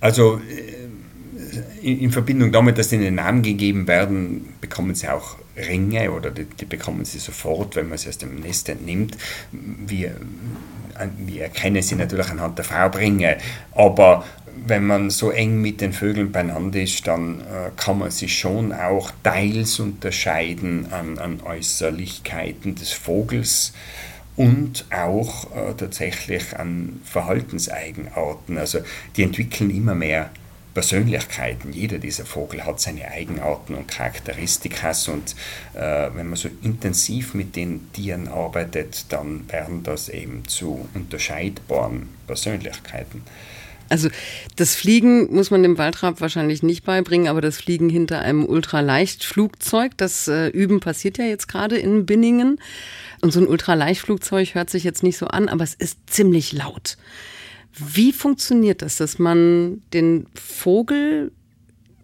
Also 0.01 0.41
äh, 1.83 1.89
in 1.89 2.13
Verbindung 2.13 2.53
damit, 2.53 2.79
dass 2.79 2.93
ihnen 2.93 3.17
Namen 3.17 3.43
gegeben 3.43 3.89
werden, 3.89 4.49
bekommen 4.61 4.95
sie 4.95 5.09
auch 5.09 5.37
Ringe 5.57 6.11
oder 6.11 6.31
die, 6.31 6.45
die, 6.45 6.65
bekommen 6.65 7.05
sie 7.05 7.19
sofort, 7.19 7.77
wenn 7.77 7.89
man 7.89 7.99
sie 7.99 8.09
aus 8.09 8.19
dem 8.19 8.37
Nest 8.41 8.69
entnimmt. 8.69 9.17
Wir, 9.53 10.17
wir 11.19 11.43
erkennen 11.43 11.83
sie 11.83 11.95
natürlich 11.95 12.29
anhand 12.29 12.59
der 12.59 12.65
Farbringe, 12.65 13.39
aber 13.73 14.25
wenn 14.67 14.87
man 14.87 15.11
so 15.11 15.31
eng 15.31 15.61
mit 15.61 15.81
den 15.81 15.93
Vögeln 15.93 16.33
beieinander 16.33 16.81
ist, 16.81 17.07
dann 17.07 17.41
äh, 17.41 17.71
kann 17.77 17.99
man 17.99 18.11
sich 18.11 18.39
schon 18.39 18.73
auch 18.73 19.11
teils 19.23 19.81
unterscheiden 19.81 20.93
an, 20.93 21.19
an 21.19 21.41
Äußerlichkeiten 21.43 22.75
des 22.75 22.93
Vogels 22.93 23.73
und 24.37 24.87
auch 24.91 25.51
äh, 25.55 25.75
tatsächlich 25.77 26.57
an 26.57 27.01
Verhaltenseigenarten. 27.05 28.59
Also 28.59 28.81
die 29.17 29.25
entwickeln 29.25 29.71
immer 29.71 29.95
mehr 29.95 30.31
Persönlichkeiten. 30.75 31.73
Jeder 31.73 31.99
dieser 31.99 32.27
Vogel 32.27 32.65
hat 32.67 32.81
seine 32.81 33.09
Eigenarten 33.09 33.75
und 33.75 33.89
Charakteristikas 33.89 35.09
und 35.09 35.35
äh, 35.75 36.11
wenn 36.15 36.27
man 36.27 36.37
so 36.37 36.51
intensiv 36.63 37.35
mit 37.35 37.57
den 37.57 37.91
Tieren 37.93 38.29
arbeitet, 38.29 39.07
dann 39.09 39.51
werden 39.51 39.85
das 39.85 40.09
eben 40.09 40.47
zu 40.49 40.89
unterscheidbaren 40.95 42.09
Persönlichkeiten. 42.27 43.23
Also 43.89 44.09
das 44.57 44.75
Fliegen 44.75 45.33
muss 45.35 45.51
man 45.51 45.63
dem 45.63 45.79
Waldrapp 45.79 46.21
wahrscheinlich 46.21 46.63
nicht 46.63 46.85
beibringen, 46.85 47.29
aber 47.29 47.41
das 47.41 47.59
Fliegen 47.59 47.89
hinter 47.91 48.21
einem 48.21 48.45
Ultraleichtflugzeug, 48.47 49.93
das 49.97 50.27
äh, 50.27 50.49
Üben 50.49 50.81
passiert 50.81 51.19
ja 51.19 51.25
jetzt 51.25 51.49
gerade 51.49 51.77
in 51.77 52.07
Binningen. 52.07 52.59
Und 53.21 53.33
so 53.33 53.41
ein 53.41 53.47
Ultraleichtflugzeug 53.47 54.55
hört 54.55 54.71
sich 54.71 54.85
jetzt 54.85 55.03
nicht 55.03 55.19
so 55.19 55.27
an, 55.27 55.49
aber 55.49 55.65
es 55.65 55.75
ist 55.75 55.99
ziemlich 56.11 56.53
laut. 56.53 56.97
Wie 57.77 58.13
funktioniert 58.13 58.83
das, 58.83 58.97
dass 58.97 59.19
man 59.19 59.83
den 59.93 60.27
Vogel 60.35 61.33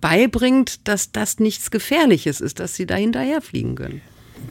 beibringt, 0.00 0.88
dass 0.88 1.12
das 1.12 1.38
nichts 1.38 1.70
Gefährliches 1.70 2.40
ist, 2.40 2.58
dass 2.58 2.74
sie 2.74 2.86
da 2.86 2.96
hinterher 2.96 3.40
fliegen 3.40 3.76
können? 3.76 4.00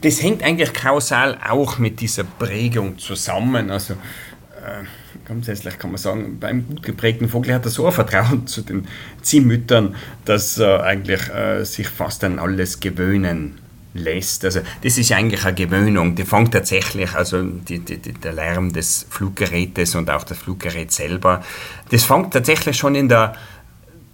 Das 0.02 0.22
hängt 0.22 0.42
eigentlich 0.42 0.72
kausal 0.72 1.38
auch 1.46 1.78
mit 1.78 2.00
dieser 2.00 2.24
Prägung 2.24 2.98
zusammen. 2.98 3.70
Also 3.70 3.94
äh, 3.94 4.84
grundsätzlich 5.26 5.78
kann 5.78 5.90
man 5.90 5.98
sagen, 5.98 6.38
beim 6.38 6.66
gut 6.66 6.82
geprägten 6.82 7.28
Vogel 7.28 7.54
hat 7.54 7.64
er 7.64 7.70
so 7.70 7.86
ein 7.86 7.92
Vertrauen 7.92 8.46
zu 8.46 8.62
den 8.62 8.86
Ziehmüttern, 9.20 9.96
dass 10.24 10.58
er 10.58 10.84
eigentlich 10.84 11.28
äh, 11.28 11.64
sich 11.64 11.88
fast 11.88 12.24
an 12.24 12.38
alles 12.38 12.80
gewöhnen 12.80 13.58
lässt. 13.94 14.44
Also 14.44 14.60
das 14.82 14.98
ist 14.98 15.12
eigentlich 15.12 15.44
eine 15.44 15.54
Gewöhnung. 15.54 16.14
Die 16.14 16.24
fängt 16.24 16.52
tatsächlich, 16.52 17.14
also 17.14 17.42
die, 17.42 17.80
die, 17.80 17.98
der 17.98 18.32
Lärm 18.32 18.72
des 18.72 19.06
Fluggerätes 19.10 19.94
und 19.94 20.10
auch 20.10 20.24
das 20.24 20.38
Fluggerät 20.38 20.92
selber, 20.92 21.42
das 21.90 22.04
fängt 22.04 22.32
tatsächlich 22.32 22.76
schon 22.76 22.94
in 22.94 23.08
der 23.08 23.34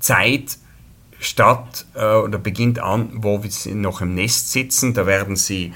Zeit 0.01 0.59
statt 1.19 1.87
äh, 1.95 2.05
oder 2.05 2.39
beginnt 2.39 2.79
an, 2.79 3.11
wo 3.15 3.41
sie 3.49 3.75
noch 3.75 4.01
im 4.01 4.15
Nest 4.15 4.53
sitzen. 4.53 4.95
Da 4.95 5.07
werden 5.07 5.37
sie 5.37 5.73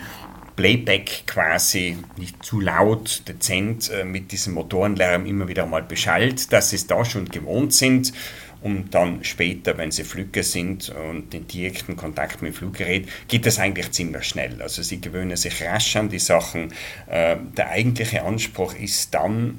Playback 0.56 1.24
quasi 1.26 1.96
nicht 2.16 2.44
zu 2.44 2.60
laut, 2.60 3.22
dezent 3.28 3.90
äh, 3.90 4.04
mit 4.04 4.32
diesem 4.32 4.54
Motorenlärm 4.54 5.26
immer 5.26 5.48
wieder 5.48 5.66
mal 5.66 5.82
beschallt, 5.82 6.52
dass 6.52 6.70
sie 6.70 6.76
es 6.76 6.86
da 6.86 7.04
schon 7.04 7.26
gewohnt 7.26 7.72
sind 7.72 8.12
und 8.62 8.94
dann 8.94 9.24
später, 9.24 9.78
wenn 9.78 9.90
sie 9.90 10.04
Flüge 10.04 10.42
sind 10.42 10.90
und 10.90 11.32
den 11.32 11.46
direkten 11.46 11.96
Kontakt 11.96 12.42
mit 12.42 12.52
dem 12.52 12.56
Fluggerät, 12.56 13.08
geht 13.28 13.46
das 13.46 13.58
eigentlich 13.58 13.90
ziemlich 13.92 14.24
schnell. 14.24 14.60
Also 14.60 14.82
sie 14.82 15.00
gewöhnen 15.00 15.36
sich 15.36 15.62
rasch 15.62 15.96
an 15.96 16.08
die 16.08 16.18
Sachen. 16.18 16.72
Äh, 17.06 17.36
der 17.56 17.70
eigentliche 17.70 18.22
Anspruch 18.22 18.74
ist 18.74 19.14
dann, 19.14 19.58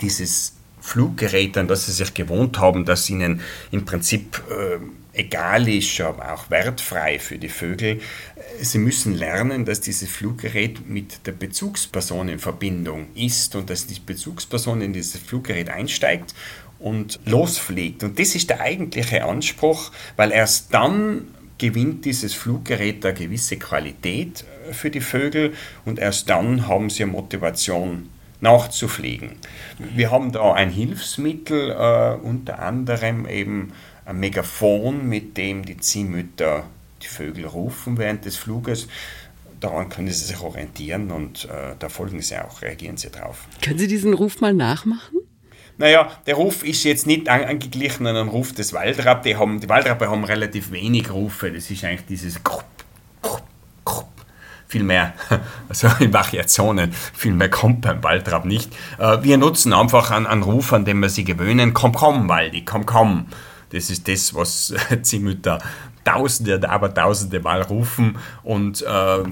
dieses 0.00 0.54
Fluggerät, 0.80 1.56
an 1.56 1.68
das 1.68 1.86
sie 1.86 1.92
sich 1.92 2.14
gewohnt 2.14 2.58
haben, 2.58 2.84
dass 2.84 3.10
ihnen 3.10 3.40
im 3.70 3.84
Prinzip 3.84 4.42
äh, 4.48 4.78
egal 5.18 5.68
ist, 5.68 6.00
aber 6.00 6.32
auch 6.32 6.50
wertfrei 6.50 7.18
für 7.18 7.38
die 7.38 7.48
Vögel. 7.48 8.00
Sie 8.60 8.78
müssen 8.78 9.14
lernen, 9.14 9.64
dass 9.64 9.80
dieses 9.80 10.08
Fluggerät 10.08 10.88
mit 10.88 11.26
der 11.26 11.32
Bezugsperson 11.32 12.28
in 12.28 12.38
Verbindung 12.38 13.08
ist 13.14 13.54
und 13.56 13.68
dass 13.70 13.86
die 13.86 14.00
Bezugsperson 14.00 14.80
in 14.80 14.92
dieses 14.92 15.20
Fluggerät 15.20 15.68
einsteigt 15.68 16.34
und 16.78 17.18
losfliegt. 17.24 18.04
Und 18.04 18.18
das 18.18 18.34
ist 18.34 18.50
der 18.50 18.60
eigentliche 18.60 19.24
Anspruch, 19.24 19.90
weil 20.16 20.32
erst 20.32 20.72
dann 20.72 21.28
gewinnt 21.58 22.04
dieses 22.04 22.34
Fluggerät 22.34 23.04
eine 23.04 23.14
gewisse 23.14 23.56
Qualität 23.56 24.44
für 24.70 24.90
die 24.90 25.00
Vögel 25.00 25.54
und 25.84 25.98
erst 25.98 26.30
dann 26.30 26.68
haben 26.68 26.88
sie 26.88 27.04
Motivation 27.04 28.08
nachzufliegen. 28.40 29.32
Wir 29.78 30.10
haben 30.10 30.30
da 30.32 30.52
ein 30.52 30.70
Hilfsmittel, 30.70 31.70
äh, 31.70 32.14
unter 32.24 32.60
anderem 32.60 33.26
eben 33.26 33.72
ein 34.04 34.20
Megafon, 34.20 35.08
mit 35.08 35.36
dem 35.36 35.64
die 35.64 35.76
Ziehmütter 35.76 36.64
die 37.02 37.08
Vögel 37.08 37.46
rufen 37.46 37.98
während 37.98 38.24
des 38.24 38.36
Fluges. 38.36 38.88
Daran 39.60 39.88
können 39.88 40.08
sie 40.08 40.24
sich 40.24 40.40
orientieren 40.40 41.10
und 41.10 41.46
äh, 41.46 41.74
da 41.78 41.88
folgen 41.88 42.22
sie 42.22 42.36
auch, 42.38 42.62
reagieren 42.62 42.96
sie 42.96 43.10
drauf. 43.10 43.48
Können 43.60 43.78
Sie 43.78 43.88
diesen 43.88 44.14
Ruf 44.14 44.40
mal 44.40 44.54
nachmachen? 44.54 45.18
Naja, 45.78 46.10
der 46.26 46.34
Ruf 46.34 46.64
ist 46.64 46.82
jetzt 46.82 47.06
nicht 47.06 47.28
angeglichen 47.28 48.06
an 48.08 48.16
den 48.16 48.28
Ruf 48.28 48.52
des 48.52 48.72
Waldrapp. 48.72 49.22
Die, 49.22 49.36
haben, 49.36 49.60
die 49.60 49.68
Waldrappe 49.68 50.10
haben 50.10 50.24
relativ 50.24 50.72
wenig 50.72 51.10
Rufe. 51.10 51.52
Das 51.52 51.70
ist 51.70 51.84
eigentlich 51.84 52.04
dieses 52.06 52.42
Krupp, 52.42 52.64
Krupp, 53.22 53.44
Krupp. 53.84 54.08
Viel 54.66 54.82
mehr, 54.82 55.14
also 55.68 55.88
in 56.00 56.12
Variationen, 56.12 56.92
viel 56.92 57.32
mehr 57.32 57.48
kommt 57.48 57.82
beim 57.82 58.02
Waldrapp 58.02 58.44
nicht. 58.44 58.72
Äh, 58.98 59.22
wir 59.22 59.38
nutzen 59.38 59.72
einfach 59.72 60.10
einen, 60.10 60.26
einen 60.26 60.42
Ruf, 60.42 60.72
an 60.72 60.84
dem 60.84 60.98
wir 60.98 61.10
sie 61.10 61.24
gewöhnen. 61.24 61.72
Komm, 61.74 61.92
komm, 61.92 62.28
Waldi, 62.28 62.64
komm, 62.64 62.84
komm. 62.84 63.28
Das 63.70 63.88
ist 63.88 64.08
das, 64.08 64.34
was 64.34 64.74
Ziehmütter 65.02 65.60
tausende, 66.02 66.68
aber 66.68 66.92
tausende 66.92 67.38
Mal 67.38 67.62
rufen 67.62 68.18
und 68.42 68.82
äh, 68.82 69.22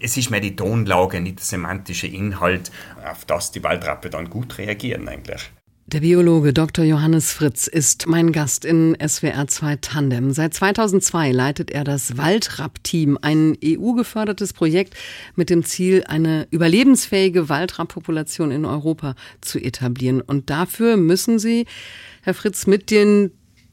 es 0.00 0.16
ist 0.16 0.30
mehr 0.30 0.40
die 0.40 0.56
Tonlage, 0.56 1.20
nicht 1.20 1.38
der 1.38 1.44
semantische 1.44 2.06
Inhalt, 2.06 2.72
auf 3.04 3.26
das 3.26 3.52
die 3.52 3.62
Waldrappe 3.62 4.08
dann 4.08 4.30
gut 4.30 4.56
reagieren 4.56 5.06
eigentlich. 5.08 5.52
Der 5.92 6.00
Biologe 6.00 6.54
Dr. 6.54 6.86
Johannes 6.86 7.34
Fritz 7.34 7.66
ist 7.66 8.06
mein 8.06 8.32
Gast 8.32 8.64
in 8.64 8.96
SWR 9.06 9.46
2 9.46 9.76
Tandem. 9.76 10.30
Seit 10.30 10.54
2002 10.54 11.32
leitet 11.32 11.70
er 11.70 11.84
das 11.84 12.16
Waldrapp-Team, 12.16 13.18
ein 13.20 13.58
EU-gefördertes 13.62 14.54
Projekt 14.54 14.94
mit 15.36 15.50
dem 15.50 15.66
Ziel, 15.66 16.02
eine 16.08 16.46
überlebensfähige 16.50 17.50
Waldrapp-Population 17.50 18.52
in 18.52 18.64
Europa 18.64 19.16
zu 19.42 19.58
etablieren. 19.58 20.22
Und 20.22 20.48
dafür 20.48 20.96
müssen 20.96 21.38
Sie, 21.38 21.66
Herr 22.22 22.32
Fritz, 22.32 22.66
mit 22.66 22.90
den 22.90 23.30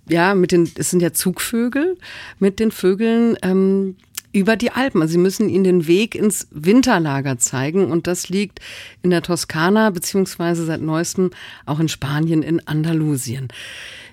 ja, 0.09 0.33
mit 0.35 0.51
den, 0.51 0.69
es 0.75 0.89
sind 0.89 1.01
ja 1.01 1.13
Zugvögel, 1.13 1.95
mit 2.39 2.59
den 2.59 2.71
Vögeln 2.71 3.37
ähm, 3.43 3.95
über 4.31 4.55
die 4.55 4.71
Alpen. 4.71 5.01
Also 5.01 5.13
sie 5.13 5.17
müssen 5.17 5.49
ihnen 5.49 5.63
den 5.63 5.87
Weg 5.87 6.15
ins 6.15 6.47
Winterlager 6.51 7.37
zeigen 7.37 7.91
und 7.91 8.07
das 8.07 8.29
liegt 8.29 8.59
in 9.01 9.09
der 9.09 9.21
Toskana 9.21 9.89
beziehungsweise 9.89 10.65
seit 10.65 10.81
neuestem 10.81 11.31
auch 11.65 11.79
in 11.79 11.89
Spanien 11.89 12.43
in 12.43 12.65
Andalusien. 12.67 13.47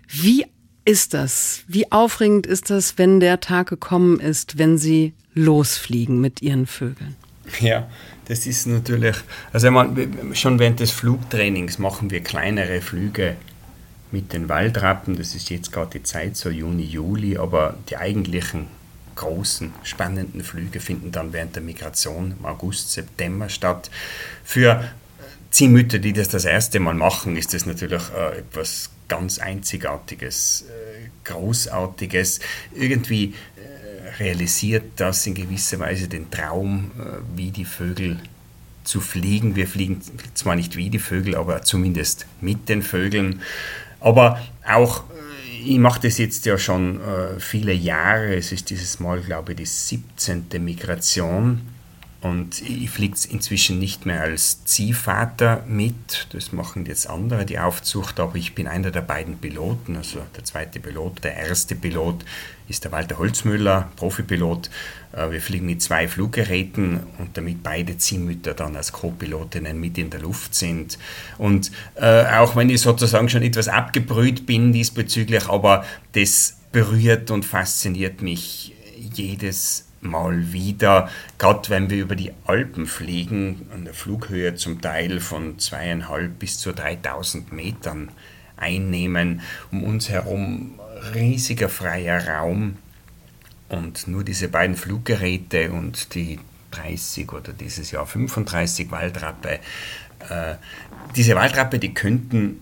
Wie 0.09 0.46
ist 0.85 1.14
das? 1.14 1.64
Wie 1.66 1.90
aufregend 1.90 2.46
ist 2.46 2.70
das, 2.70 2.96
wenn 2.96 3.20
der 3.20 3.40
Tag 3.40 3.68
gekommen 3.68 4.20
ist, 4.20 4.57
wenn 4.59 4.79
sie 4.79 5.14
losfliegen 5.35 6.20
mit 6.20 6.42
ihren 6.42 6.66
Vögeln? 6.66 7.16
Ja, 7.61 7.88
das 8.26 8.46
ist 8.46 8.66
natürlich, 8.66 9.16
also 9.52 9.70
man, 9.70 10.35
schon 10.35 10.59
während 10.59 10.81
des 10.81 10.90
Flugtrainings 10.90 11.79
machen 11.79 12.11
wir 12.11 12.20
kleinere 12.20 12.81
Flüge 12.81 13.37
mit 14.11 14.33
den 14.33 14.48
Waldrappen. 14.48 15.16
Das 15.16 15.35
ist 15.35 15.50
jetzt 15.50 15.72
gerade 15.72 15.98
die 15.98 16.02
Zeit, 16.02 16.37
so 16.37 16.50
Juni, 16.50 16.85
Juli, 16.85 17.37
aber 17.37 17.76
die 17.88 17.96
eigentlichen 17.96 18.66
großen, 19.16 19.72
spannenden 19.83 20.42
Flüge 20.42 20.81
finden 20.81 21.11
dann 21.11 21.33
während 21.33 21.57
der 21.57 21.62
Migration 21.62 22.35
im 22.38 22.44
August, 22.44 22.92
September 22.92 23.48
statt. 23.48 23.90
Für 24.44 24.85
Ziehmütter, 25.50 25.98
die 25.98 26.12
das 26.12 26.29
das 26.29 26.44
erste 26.44 26.81
Mal 26.81 26.94
machen, 26.94 27.37
ist 27.37 27.55
das 27.55 27.66
natürlich 27.66 28.02
äh, 28.16 28.38
etwas 28.38 28.90
ganz 29.09 29.38
Einzigartiges, 29.38 30.66
äh, 30.68 31.09
Großartiges. 31.24 32.40
Irgendwie 32.74 33.35
äh, 33.57 34.09
realisiert 34.18 34.85
das 34.96 35.26
in 35.26 35.35
gewisser 35.35 35.79
Weise 35.79 36.09
den 36.09 36.31
Traum, 36.31 36.90
äh, 36.98 37.37
wie 37.37 37.50
die 37.50 37.64
Vögel 37.64 38.18
zu 38.85 39.00
fliegen. 39.00 39.57
Wir 39.57 39.66
fliegen 39.66 40.00
zwar 40.35 40.57
nicht 40.57 40.76
wie 40.76 40.90
die 40.90 40.98
Vögel, 40.98 41.37
aber 41.37 41.62
zumindest 41.62 42.26
mit 42.40 42.68
den 42.68 42.83
Vögeln. 42.83 43.40
Aber 44.00 44.40
auch, 44.66 45.05
äh, 45.11 45.15
ich 45.66 45.79
mache 45.79 46.00
das 46.00 46.18
jetzt 46.18 46.46
ja 46.46 46.59
schon 46.59 47.00
äh, 47.00 47.40
viele 47.40 47.72
Jahre, 47.72 48.37
es 48.37 48.52
ist 48.52 48.70
dieses 48.70 49.00
Mal, 49.00 49.20
glaube 49.20 49.52
ich, 49.52 49.59
die 49.59 49.66
17. 49.66 50.46
Migration 50.61 51.62
und 52.22 52.62
ich 52.62 52.90
fliege 52.90 53.16
inzwischen 53.31 53.79
nicht 53.79 54.07
mehr 54.07 54.22
als 54.22 54.64
Ziehvater 54.64 55.64
mit, 55.68 56.29
das 56.33 56.52
machen 56.52 56.87
jetzt 56.87 57.09
andere, 57.09 57.44
die 57.44 57.59
Aufzucht, 57.59 58.18
aber 58.18 58.37
ich 58.37 58.55
bin 58.55 58.66
einer 58.66 58.90
der 58.90 59.02
beiden 59.02 59.38
Piloten, 59.38 59.96
also 59.96 60.20
der 60.37 60.44
zweite 60.44 60.81
Pilot. 60.81 61.22
Der 61.24 61.37
erste 61.37 61.74
Pilot 61.74 62.24
ist 62.68 62.85
der 62.85 62.92
Walter 62.92 63.18
Holzmüller, 63.18 63.90
Profipilot. 63.96 64.70
Äh, 65.16 65.31
wir 65.31 65.40
fliegen 65.40 65.66
mit 65.66 65.83
zwei 65.83 66.07
Fluggeräten 66.07 67.00
und 67.18 67.37
damit 67.37 67.62
beide 67.62 67.96
Ziehmütter 67.96 68.55
dann 68.55 68.76
als 68.76 68.92
Co-Pilotinnen 68.92 69.79
mit 69.79 69.98
in 69.98 70.11
der 70.11 70.20
Luft 70.20 70.55
sind. 70.55 70.98
Und 71.38 71.70
äh, 71.96 72.24
auch 72.26 72.55
wenn 72.55 72.70
ich 72.70 72.83
sozusagen 72.83 73.29
schon 73.29 73.42
etwas 73.42 73.68
abgebrüht 73.68 74.46
bin 74.46 74.72
diesbezüglich, 74.72 75.48
aber 75.48 75.85
das 76.12 76.59
berührt 76.72 77.31
und 77.31 77.44
fasziniert 77.44 78.22
mich 78.22 78.74
jedes 78.96 79.87
mal 80.02 80.52
wieder, 80.52 81.09
gerade 81.38 81.68
wenn 81.70 81.90
wir 81.90 81.98
über 81.98 82.14
die 82.14 82.33
Alpen 82.44 82.87
fliegen, 82.87 83.66
an 83.72 83.85
der 83.85 83.94
Flughöhe 83.94 84.55
zum 84.55 84.81
Teil 84.81 85.20
von 85.20 85.59
zweieinhalb 85.59 86.38
bis 86.38 86.59
zu 86.59 86.72
3000 86.72 87.52
Metern 87.52 88.11
einnehmen, 88.57 89.40
um 89.72 89.83
uns 89.83 90.09
herum 90.09 90.79
riesiger 91.14 91.68
freier 91.68 92.29
Raum 92.29 92.76
und 93.68 94.09
nur 94.09 94.24
diese 94.24 94.48
beiden 94.48 94.76
Fluggeräte 94.76 95.72
und 95.72 96.14
die 96.14 96.38
30 96.70 97.33
oder 97.33 97.52
dieses 97.52 97.90
Jahr 97.90 98.07
35 98.07 98.90
Waldrappe. 98.90 99.61
Äh, 100.29 100.55
diese 101.14 101.35
Waldrappe, 101.35 101.79
die 101.79 101.94
könnten 101.94 102.61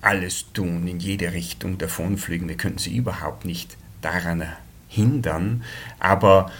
alles 0.00 0.52
tun, 0.52 0.86
in 0.86 0.98
jede 0.98 1.32
Richtung 1.32 1.78
davonfliegen. 1.78 2.48
Wir 2.48 2.56
könnten 2.56 2.78
sie 2.78 2.96
überhaupt 2.96 3.44
nicht 3.44 3.76
daran 4.00 4.44
hindern, 4.88 5.64
aber 5.98 6.50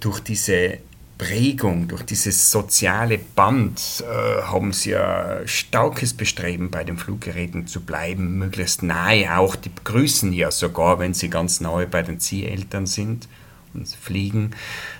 durch 0.00 0.20
diese 0.20 0.78
Prägung, 1.22 1.86
durch 1.86 2.02
dieses 2.02 2.50
soziale 2.50 3.16
Band 3.16 4.02
äh, 4.02 4.42
haben 4.42 4.72
sie 4.72 4.96
ein 4.96 5.46
starkes 5.46 6.14
Bestreben, 6.14 6.72
bei 6.72 6.82
den 6.82 6.98
Fluggeräten 6.98 7.68
zu 7.68 7.80
bleiben, 7.80 8.38
möglichst 8.38 8.82
nahe 8.82 9.38
auch. 9.38 9.54
Die 9.54 9.68
begrüßen 9.68 10.32
ja 10.32 10.50
sogar, 10.50 10.98
wenn 10.98 11.14
sie 11.14 11.30
ganz 11.30 11.60
nahe 11.60 11.86
bei 11.86 12.02
den 12.02 12.18
Zieheltern 12.18 12.86
sind 12.86 13.28
und 13.72 13.86
fliegen. 13.86 14.50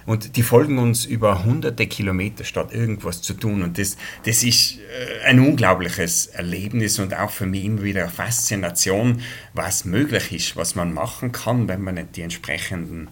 Und 0.07 0.37
die 0.37 0.45
folgen 0.45 0.79
uns 0.79 1.07
über 1.07 1.43
hunderte 1.43 1.89
Kilometer, 1.89 2.45
statt 2.45 2.73
irgendwas 2.73 3.21
zu 3.21 3.35
tun. 3.35 3.65
Und 3.65 3.79
das, 3.79 3.97
das 4.25 4.45
ist 4.45 4.79
äh, 4.79 5.25
ein 5.25 5.41
unglaubliches 5.41 6.27
Erlebnis 6.27 7.01
und 7.01 7.15
auch 7.15 7.31
für 7.31 7.47
mich 7.47 7.65
immer 7.65 7.83
wieder 7.83 8.03
eine 8.03 8.13
Faszination, 8.13 9.23
was 9.55 9.85
möglich 9.85 10.31
ist, 10.31 10.55
was 10.55 10.77
man 10.77 10.95
machen 10.95 11.33
kann, 11.33 11.67
wenn 11.67 11.83
man 11.83 11.97
nicht 11.97 12.15
die 12.15 12.23
entsprechenden 12.23 13.09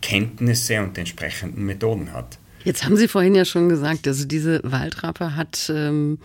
Kenntnisse 0.00 0.80
und 0.80 0.96
die 0.96 1.00
entsprechenden 1.00 1.66
Methoden 1.66 2.14
hat. 2.14 2.38
Jetzt 2.64 2.84
haben 2.84 2.96
Sie 2.96 3.08
vorhin 3.08 3.34
ja 3.34 3.44
schon 3.44 3.68
gesagt, 3.68 4.08
also 4.08 4.26
diese 4.26 4.60
Waldrappe 4.64 5.36
hat 5.36 5.70
ähm, 5.72 6.18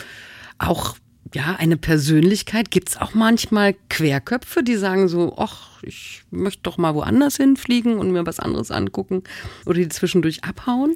auch 0.58 0.95
ja, 1.34 1.56
eine 1.58 1.78
Persönlichkeit. 1.78 2.71
Gibt 2.71 2.89
es 2.89 2.97
auch 2.97 3.13
manchmal 3.13 3.75
Querköpfe, 3.89 4.63
die 4.63 4.78
sagen 4.78 5.08
so, 5.08 5.36
ach, 5.38 5.84
ich 5.84 6.23
möchte 6.32 6.63
doch 6.63 6.78
mal 6.78 6.95
woanders 6.95 7.38
hinfliegen 7.38 7.97
und 7.97 8.12
mir 8.12 8.25
was 8.25 8.39
anderes 8.39 8.71
angucken 8.71 9.23
oder 9.65 9.75
die 9.80 9.89
zwischendurch 9.89 10.43
abhauen? 10.43 10.95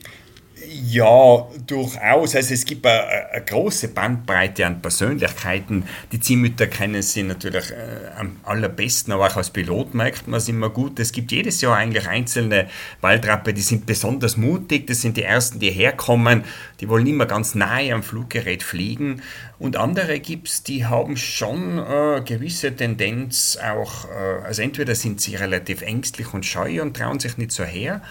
Ja, 0.69 1.47
durchaus. 1.67 2.35
Also 2.35 2.53
es 2.53 2.65
gibt 2.65 2.85
eine, 2.85 3.31
eine, 3.31 3.43
große 3.43 3.89
Bandbreite 3.89 4.65
an 4.65 4.81
Persönlichkeiten. 4.81 5.85
Die 6.11 6.19
Ziehmütter 6.19 6.67
kennen 6.67 7.01
sie 7.01 7.23
natürlich 7.23 7.71
äh, 7.71 8.09
am 8.17 8.37
allerbesten, 8.43 9.13
aber 9.13 9.27
auch 9.27 9.37
als 9.37 9.49
Pilot 9.49 9.93
merkt 9.93 10.27
man 10.27 10.37
es 10.37 10.47
immer 10.47 10.69
gut. 10.69 10.99
Es 10.99 11.11
gibt 11.11 11.31
jedes 11.31 11.61
Jahr 11.61 11.77
eigentlich 11.77 12.07
einzelne 12.07 12.67
Waldrappe, 13.01 13.53
die 13.53 13.61
sind 13.61 13.85
besonders 13.85 14.37
mutig. 14.37 14.87
Das 14.87 15.01
sind 15.01 15.17
die 15.17 15.23
ersten, 15.23 15.59
die 15.59 15.71
herkommen. 15.71 16.43
Die 16.79 16.89
wollen 16.89 17.07
immer 17.07 17.25
ganz 17.25 17.55
nahe 17.55 17.93
am 17.93 18.03
Fluggerät 18.03 18.63
fliegen. 18.63 19.21
Und 19.59 19.77
andere 19.77 20.19
gibt 20.19 20.47
es, 20.47 20.63
die 20.63 20.85
haben 20.85 21.17
schon 21.17 21.79
äh, 21.79 22.21
gewisse 22.25 22.75
Tendenz 22.75 23.57
auch, 23.57 24.05
äh, 24.05 24.45
also 24.45 24.61
entweder 24.61 24.95
sind 24.95 25.21
sie 25.21 25.35
relativ 25.35 25.81
ängstlich 25.81 26.33
und 26.33 26.45
scheu 26.45 26.81
und 26.81 26.97
trauen 26.97 27.19
sich 27.19 27.37
nicht 27.37 27.51
so 27.51 27.63
her 27.63 28.01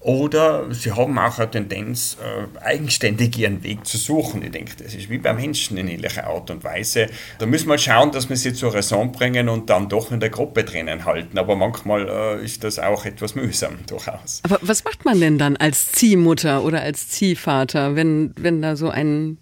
oder 0.00 0.72
sie 0.72 0.92
haben 0.92 1.18
auch 1.18 1.38
eine 1.38 1.50
Tendenz, 1.50 2.18
äh, 2.22 2.60
eigenständig 2.60 3.36
ihren 3.36 3.64
Weg 3.64 3.84
zu 3.84 3.96
suchen. 3.96 4.42
Ich 4.42 4.52
denke, 4.52 4.72
das 4.80 4.94
ist 4.94 5.10
wie 5.10 5.18
beim 5.18 5.36
Menschen 5.36 5.76
in 5.76 5.88
ähnlicher 5.88 6.28
Art 6.28 6.50
und 6.50 6.62
Weise. 6.62 7.08
Da 7.40 7.46
müssen 7.46 7.68
wir 7.68 7.78
schauen, 7.78 8.12
dass 8.12 8.28
wir 8.28 8.36
sie 8.36 8.52
zur 8.52 8.72
Raison 8.72 9.10
bringen 9.10 9.48
und 9.48 9.70
dann 9.70 9.88
doch 9.88 10.12
in 10.12 10.20
der 10.20 10.30
Gruppe 10.30 10.62
drinnen 10.62 11.04
halten. 11.04 11.36
Aber 11.36 11.56
manchmal 11.56 12.08
äh, 12.08 12.44
ist 12.44 12.62
das 12.62 12.78
auch 12.78 13.04
etwas 13.06 13.34
mühsam, 13.34 13.78
durchaus. 13.88 14.40
Aber 14.44 14.58
was 14.62 14.84
macht 14.84 15.04
man 15.04 15.18
denn 15.20 15.36
dann 15.36 15.56
als 15.56 15.90
Ziehmutter 15.90 16.62
oder 16.62 16.80
als 16.80 17.08
Ziehvater, 17.08 17.96
wenn, 17.96 18.32
wenn 18.36 18.62
da 18.62 18.76
so 18.76 18.90
ein, 18.90 19.38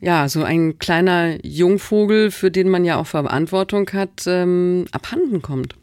ja, 0.00 0.28
so 0.28 0.42
ein 0.42 0.80
kleiner 0.80 1.38
Jungvogel, 1.46 2.32
für 2.32 2.50
den 2.50 2.68
man 2.68 2.84
ja 2.84 2.96
auch 2.96 3.06
Verantwortung 3.06 3.88
hat, 3.92 4.24
ähm, 4.26 4.86
abhanden 4.90 5.42
kommt? 5.42 5.76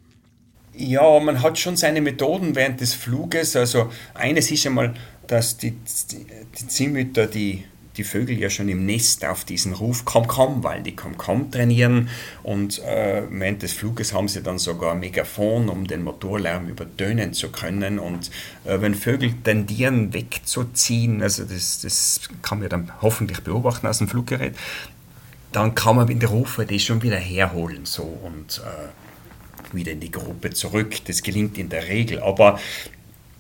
Ja, 0.78 1.20
man 1.20 1.42
hat 1.42 1.58
schon 1.58 1.76
seine 1.76 2.02
Methoden 2.02 2.56
während 2.56 2.82
des 2.82 2.94
Fluges. 2.94 3.56
Also 3.56 3.92
eines 4.14 4.52
ist 4.52 4.68
einmal, 4.68 4.94
dass 5.26 5.58
die, 5.58 5.72
die 5.72 6.68
Ziehmütter 6.68 7.26
die, 7.26 7.64
die 7.98 8.04
Vögel 8.04 8.38
ja 8.38 8.52
schon 8.52 8.70
im 8.70 8.86
Nest 8.86 9.26
auf 9.26 9.44
diesen 9.44 9.74
Ruf 9.74 10.06
komm 10.06 10.28
komm, 10.28 10.64
weil 10.64 10.84
die 10.84 10.96
komm 10.96 11.18
komm 11.18 11.50
trainieren. 11.50 12.10
Und 12.44 12.78
äh, 12.84 13.24
während 13.28 13.64
des 13.64 13.74
Fluges 13.74 14.14
haben 14.14 14.28
sie 14.28 14.44
dann 14.44 14.60
sogar 14.60 14.92
ein 14.92 15.00
Megafon, 15.00 15.68
um 15.70 15.88
den 15.88 16.04
Motorlärm 16.04 16.68
übertönen 16.68 17.34
zu 17.34 17.50
können. 17.50 17.98
Und 17.98 18.30
äh, 18.64 18.80
wenn 18.80 18.94
Vögel 18.94 19.34
tendieren 19.44 20.14
wegzuziehen, 20.14 21.24
also 21.24 21.44
das, 21.44 21.82
das 21.82 22.22
kann 22.44 22.60
man 22.60 22.70
dann 22.70 22.92
hoffentlich 23.02 23.42
beobachten 23.42 23.88
aus 23.88 23.98
dem 23.98 24.08
Fluggerät, 24.08 24.56
dann 25.52 25.74
kann 25.74 25.96
man 25.96 26.08
in 26.08 26.20
der 26.20 26.30
Rufe 26.30 26.68
die 26.68 26.80
schon 26.80 27.02
wieder 27.02 27.18
herholen 27.18 27.86
so. 27.86 28.04
Und 28.04 28.62
äh, 28.64 29.07
wieder 29.74 29.92
in 29.92 30.00
die 30.00 30.12
Gruppe 30.12 30.52
zurück. 30.52 30.96
Das 31.06 31.24
gelingt 31.24 31.58
in 31.58 31.70
der 31.70 31.88
Regel. 31.88 32.20
Aber 32.20 32.60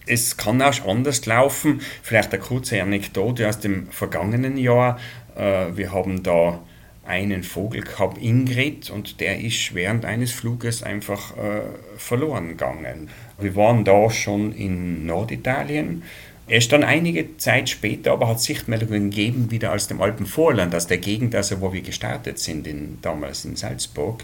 es 0.05 0.37
kann 0.37 0.61
auch 0.61 0.85
anders 0.87 1.25
laufen. 1.25 1.81
Vielleicht 2.01 2.33
eine 2.33 2.41
kurze 2.41 2.81
Anekdote 2.81 3.47
aus 3.47 3.59
dem 3.59 3.87
vergangenen 3.87 4.57
Jahr. 4.57 4.99
Äh, 5.35 5.75
wir 5.75 5.91
haben 5.91 6.23
da 6.23 6.59
einen 7.05 7.43
Vogel 7.43 7.81
gehabt, 7.81 8.21
Ingrid, 8.21 8.89
und 8.89 9.21
der 9.21 9.39
ist 9.39 9.73
während 9.73 10.03
eines 10.03 10.33
Fluges 10.33 10.83
einfach 10.83 11.37
äh, 11.37 11.61
verloren 11.97 12.49
gegangen. 12.49 13.09
Wir 13.39 13.55
waren 13.55 13.85
da 13.85 14.09
schon 14.09 14.51
in 14.51 15.05
Norditalien. 15.05 16.03
Erst 16.49 16.71
dann 16.71 16.83
einige 16.83 17.37
Zeit 17.37 17.69
später 17.69 18.13
aber 18.13 18.29
hat 18.29 18.41
Sichtmeldungen 18.41 19.09
gegeben, 19.09 19.51
wieder 19.51 19.73
aus 19.73 19.87
dem 19.87 20.01
Alpenvorland, 20.01 20.73
aus 20.75 20.87
der 20.87 20.97
Gegend, 20.97 21.35
also 21.35 21.61
wo 21.61 21.73
wir 21.73 21.81
gestartet 21.81 22.39
sind, 22.39 22.67
in, 22.67 22.99
damals 23.01 23.45
in 23.45 23.55
Salzburg. 23.55 24.23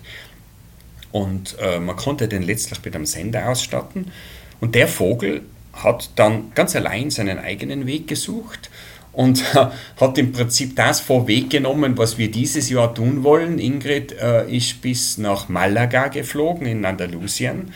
Und 1.14 1.56
äh, 1.62 1.80
man 1.80 1.96
konnte 1.96 2.28
den 2.28 2.42
letztlich 2.42 2.84
mit 2.84 2.96
einem 2.96 3.06
Sender 3.06 3.48
ausstatten. 3.48 4.12
Und 4.60 4.76
der 4.76 4.88
Vogel 4.88 5.44
hat 5.72 6.10
dann 6.16 6.52
ganz 6.56 6.76
allein 6.76 7.12
seinen 7.12 7.38
eigenen 7.38 7.86
Weg 7.86 8.08
gesucht 8.08 8.72
und 9.12 9.44
hat 9.54 10.18
im 10.18 10.32
Prinzip 10.32 10.76
das 10.76 11.00
vorweggenommen, 11.00 11.98
was 11.98 12.18
wir 12.18 12.32
dieses 12.32 12.70
Jahr 12.70 12.94
tun 12.94 13.24
wollen. 13.24 13.60
Ingrid 13.60 14.12
äh, 14.14 14.50
ist 14.50 14.82
bis 14.82 15.20
nach 15.20 15.50
Malaga 15.50 16.08
geflogen 16.08 16.66
in 16.66 16.84
Andalusien 16.84 17.74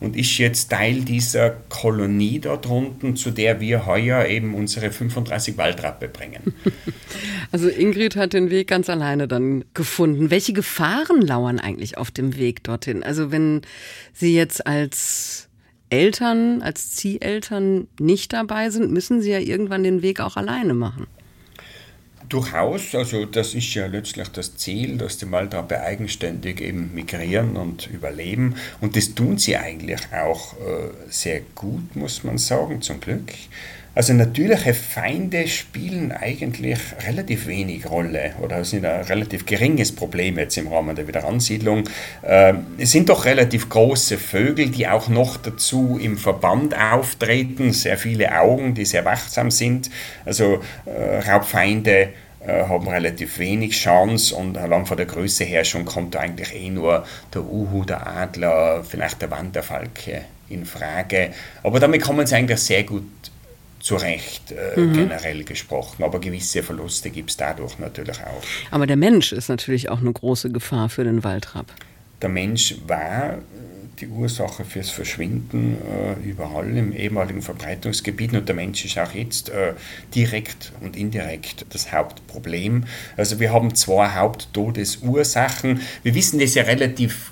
und 0.00 0.16
ist 0.16 0.38
jetzt 0.38 0.70
Teil 0.70 1.02
dieser 1.02 1.50
Kolonie 1.68 2.40
dort 2.40 2.66
unten, 2.66 3.16
zu 3.16 3.30
der 3.30 3.60
wir 3.60 3.86
heuer 3.86 4.26
eben 4.26 4.54
unsere 4.54 4.90
35 4.90 5.56
Waldrappe 5.56 6.08
bringen. 6.08 6.54
Also 7.52 7.68
Ingrid 7.68 8.14
hat 8.14 8.32
den 8.32 8.48
Weg 8.50 8.68
ganz 8.68 8.88
alleine 8.88 9.26
dann 9.26 9.64
gefunden. 9.74 10.30
Welche 10.30 10.52
Gefahren 10.52 11.20
lauern 11.20 11.58
eigentlich 11.58 11.98
auf 11.98 12.12
dem 12.12 12.36
Weg 12.36 12.62
dorthin? 12.62 13.02
Also 13.02 13.32
wenn 13.32 13.62
Sie 14.12 14.36
jetzt 14.36 14.68
als 14.68 15.48
Eltern, 15.90 16.62
als 16.62 16.92
Zieheltern 16.92 17.88
nicht 17.98 18.32
dabei 18.32 18.70
sind, 18.70 18.92
müssen 18.92 19.20
sie 19.20 19.32
ja 19.32 19.40
irgendwann 19.40 19.82
den 19.82 20.02
Weg 20.02 20.20
auch 20.20 20.36
alleine 20.36 20.72
machen. 20.74 21.08
Durchaus, 22.30 22.94
also 22.94 23.24
das 23.24 23.54
ist 23.54 23.74
ja 23.74 23.86
letztlich 23.86 24.28
das 24.28 24.56
Ziel, 24.56 24.98
dass 24.98 25.18
die 25.18 25.28
Waldrappe 25.32 25.80
eigenständig 25.80 26.60
eben 26.60 26.94
migrieren 26.94 27.56
und 27.56 27.88
überleben. 27.88 28.54
Und 28.80 28.94
das 28.94 29.16
tun 29.16 29.36
sie 29.36 29.56
eigentlich 29.56 30.00
auch 30.12 30.54
äh, 30.54 30.90
sehr 31.08 31.40
gut, 31.56 31.96
muss 31.96 32.22
man 32.22 32.38
sagen, 32.38 32.82
zum 32.82 33.00
Glück. 33.00 33.32
Also 33.92 34.12
natürliche 34.12 34.72
Feinde 34.72 35.48
spielen 35.48 36.12
eigentlich 36.12 36.78
relativ 37.08 37.48
wenig 37.48 37.90
Rolle 37.90 38.34
oder 38.40 38.64
sind 38.64 38.84
ein 38.84 39.02
relativ 39.02 39.46
geringes 39.46 39.92
Problem 39.92 40.38
jetzt 40.38 40.56
im 40.58 40.68
Rahmen 40.68 40.94
der 40.94 41.08
Wiederansiedlung. 41.08 41.84
Ähm, 42.24 42.66
es 42.78 42.92
sind 42.92 43.08
doch 43.08 43.24
relativ 43.24 43.68
große 43.68 44.16
Vögel, 44.16 44.70
die 44.70 44.86
auch 44.86 45.08
noch 45.08 45.36
dazu 45.36 45.98
im 46.00 46.16
Verband 46.18 46.76
auftreten, 46.78 47.72
sehr 47.72 47.98
viele 47.98 48.38
Augen, 48.40 48.74
die 48.74 48.84
sehr 48.84 49.04
wachsam 49.04 49.50
sind. 49.50 49.90
Also 50.24 50.60
äh, 50.86 51.28
Raubfeinde 51.28 52.10
äh, 52.46 52.62
haben 52.62 52.86
relativ 52.86 53.40
wenig 53.40 53.72
Chance 53.72 54.36
und 54.36 54.56
allein 54.56 54.86
von 54.86 54.96
der 54.96 55.06
Größe 55.06 55.42
her 55.42 55.64
schon 55.64 55.84
kommt 55.84 56.14
eigentlich 56.16 56.54
eh 56.54 56.70
nur 56.70 57.04
der 57.34 57.42
Uhu, 57.42 57.84
der 57.84 58.06
Adler, 58.06 58.84
vielleicht 58.84 59.20
der 59.20 59.32
Wanderfalke 59.32 60.22
in 60.48 60.64
Frage. 60.64 61.30
Aber 61.62 61.80
damit 61.80 62.02
kommen 62.02 62.26
sie 62.26 62.34
eigentlich 62.34 62.60
sehr 62.60 62.84
gut 62.84 63.04
zu 63.80 63.96
Recht 63.96 64.52
äh, 64.52 64.78
mhm. 64.78 64.92
generell 64.92 65.44
gesprochen. 65.44 66.04
Aber 66.04 66.20
gewisse 66.20 66.62
Verluste 66.62 67.10
gibt 67.10 67.30
es 67.30 67.36
dadurch 67.36 67.78
natürlich 67.78 68.18
auch. 68.20 68.42
Aber 68.70 68.86
der 68.86 68.96
Mensch 68.96 69.32
ist 69.32 69.48
natürlich 69.48 69.88
auch 69.88 70.00
eine 70.00 70.12
große 70.12 70.50
Gefahr 70.50 70.88
für 70.88 71.04
den 71.04 71.24
Waldrapp. 71.24 71.66
Der 72.22 72.28
Mensch 72.28 72.76
war 72.86 73.34
äh, 73.34 73.38
die 74.00 74.08
Ursache 74.08 74.64
fürs 74.64 74.90
Verschwinden 74.90 75.76
äh, 75.76 76.28
überall 76.28 76.76
im 76.76 76.92
ehemaligen 76.92 77.42
Verbreitungsgebiet 77.42 78.34
und 78.34 78.48
der 78.48 78.54
Mensch 78.54 78.84
ist 78.84 78.98
auch 78.98 79.12
jetzt 79.12 79.48
äh, 79.50 79.74
direkt 80.14 80.72
und 80.80 80.96
indirekt 80.96 81.66
das 81.70 81.92
Hauptproblem. 81.92 82.84
Also 83.16 83.40
wir 83.40 83.52
haben 83.52 83.74
zwei 83.74 84.10
Haupttodesursachen. 84.10 85.80
Wir 86.02 86.14
wissen 86.14 86.38
das 86.38 86.54
ja 86.54 86.64
relativ 86.64 87.30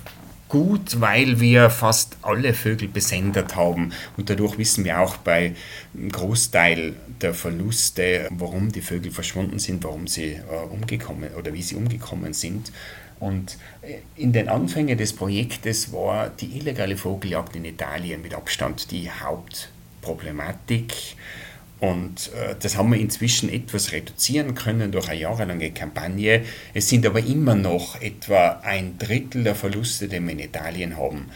gut, 0.49 0.99
weil 0.99 1.39
wir 1.39 1.69
fast 1.69 2.17
alle 2.23 2.53
Vögel 2.53 2.87
besendet 2.87 3.55
haben. 3.55 3.93
Und 4.17 4.29
dadurch 4.29 4.57
wissen 4.57 4.83
wir 4.83 4.99
auch 4.99 5.17
bei 5.17 5.53
einem 5.93 6.11
Großteil 6.11 6.95
der 7.21 7.33
Verluste, 7.33 8.27
warum 8.31 8.71
die 8.71 8.81
Vögel 8.81 9.11
verschwunden 9.11 9.59
sind, 9.59 9.83
warum 9.83 10.07
sie 10.07 10.33
äh, 10.33 10.41
umgekommen 10.69 11.29
oder 11.35 11.53
wie 11.53 11.61
sie 11.61 11.75
umgekommen 11.75 12.33
sind. 12.33 12.71
Und 13.19 13.57
äh, 13.81 13.97
in 14.15 14.33
den 14.33 14.49
Anfängen 14.49 14.97
des 14.97 15.13
Projektes 15.13 15.93
war 15.93 16.29
die 16.29 16.57
illegale 16.57 16.97
Vogeljagd 16.97 17.55
in 17.55 17.65
Italien 17.65 18.21
mit 18.21 18.33
Abstand 18.33 18.91
die 18.91 19.09
Hauptproblematik. 19.11 21.15
Und 21.79 22.31
äh, 22.33 22.55
das 22.59 22.75
haben 22.77 22.91
wir 22.91 22.99
inzwischen 22.99 23.49
etwas 23.49 23.91
reduzieren 23.91 24.53
können 24.53 24.91
durch 24.91 25.09
eine 25.09 25.19
jahrelange 25.19 25.71
Kampagne. 25.71 26.43
Es 26.73 26.89
sind 26.89 27.05
aber 27.05 27.19
immer 27.19 27.55
noch 27.55 28.01
etwa 28.01 28.59
ein 28.63 28.97
Drittel 28.97 29.43
der 29.43 29.55
Verluste, 29.55 30.07
die 30.07 30.19
wir 30.19 30.31
in 30.31 30.39
Italien 30.39 30.97
haben, 30.97 31.27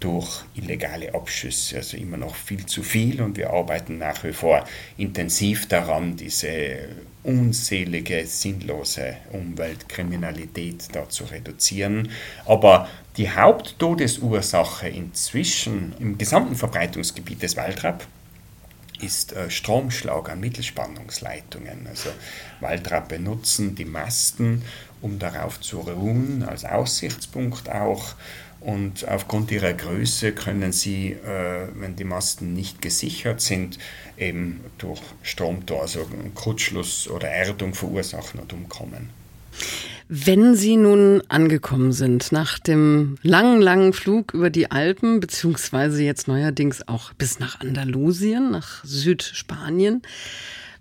durch 0.00 0.44
illegale 0.54 1.14
Abschüsse. 1.14 1.76
Also 1.76 1.98
immer 1.98 2.16
noch 2.16 2.34
viel 2.34 2.64
zu 2.64 2.82
viel 2.82 3.20
und 3.20 3.36
wir 3.36 3.50
arbeiten 3.50 3.98
nach 3.98 4.24
wie 4.24 4.32
vor 4.32 4.64
intensiv 4.96 5.68
daran, 5.68 6.16
diese 6.16 6.88
unselige, 7.22 8.24
sinnlose 8.26 9.16
Umweltkriminalität 9.32 10.88
da 10.92 11.08
zu 11.10 11.24
reduzieren. 11.24 12.10
Aber 12.46 12.88
die 13.18 13.30
Haupttodesursache 13.30 14.88
inzwischen 14.88 15.92
im 16.00 16.16
gesamten 16.16 16.56
Verbreitungsgebiet 16.56 17.42
des 17.42 17.58
Waldrapp 17.58 18.06
ist 19.02 19.32
äh, 19.32 19.50
Stromschlag 19.50 20.30
an 20.30 20.40
Mittelspannungsleitungen. 20.40 21.86
Also 21.86 22.10
Waldrappe 22.60 23.18
nutzen 23.18 23.74
die 23.74 23.84
Masten, 23.84 24.62
um 25.00 25.18
darauf 25.18 25.60
zu 25.60 25.80
ruhen, 25.80 26.42
als 26.42 26.64
Aussichtspunkt 26.64 27.68
auch. 27.70 28.14
Und 28.60 29.08
aufgrund 29.08 29.50
ihrer 29.50 29.72
Größe 29.72 30.32
können 30.32 30.72
sie, 30.72 31.12
äh, 31.12 31.68
wenn 31.74 31.96
die 31.96 32.04
Masten 32.04 32.52
nicht 32.52 32.82
gesichert 32.82 33.40
sind, 33.40 33.78
eben 34.18 34.60
durch 34.76 35.00
Stromtor, 35.22 35.82
also 35.82 36.06
Kurzschluss 36.34 37.08
oder 37.08 37.28
Erdung 37.28 37.74
verursachen 37.74 38.38
und 38.38 38.52
umkommen. 38.52 39.19
Wenn 40.08 40.56
Sie 40.56 40.76
nun 40.76 41.22
angekommen 41.28 41.92
sind 41.92 42.32
nach 42.32 42.58
dem 42.58 43.16
langen, 43.22 43.60
langen 43.60 43.92
Flug 43.92 44.34
über 44.34 44.50
die 44.50 44.70
Alpen, 44.70 45.20
beziehungsweise 45.20 46.02
jetzt 46.02 46.26
neuerdings 46.26 46.88
auch 46.88 47.12
bis 47.12 47.38
nach 47.38 47.60
Andalusien, 47.60 48.50
nach 48.50 48.84
Südspanien, 48.84 50.02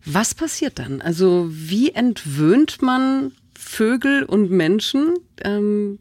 was 0.03 0.33
passiert 0.33 0.79
dann? 0.79 1.01
Also 1.01 1.47
wie 1.51 1.91
entwöhnt 1.91 2.81
man 2.81 3.33
Vögel 3.55 4.23
und 4.23 4.49
Menschen, 4.49 5.13
ähm, 5.43 5.99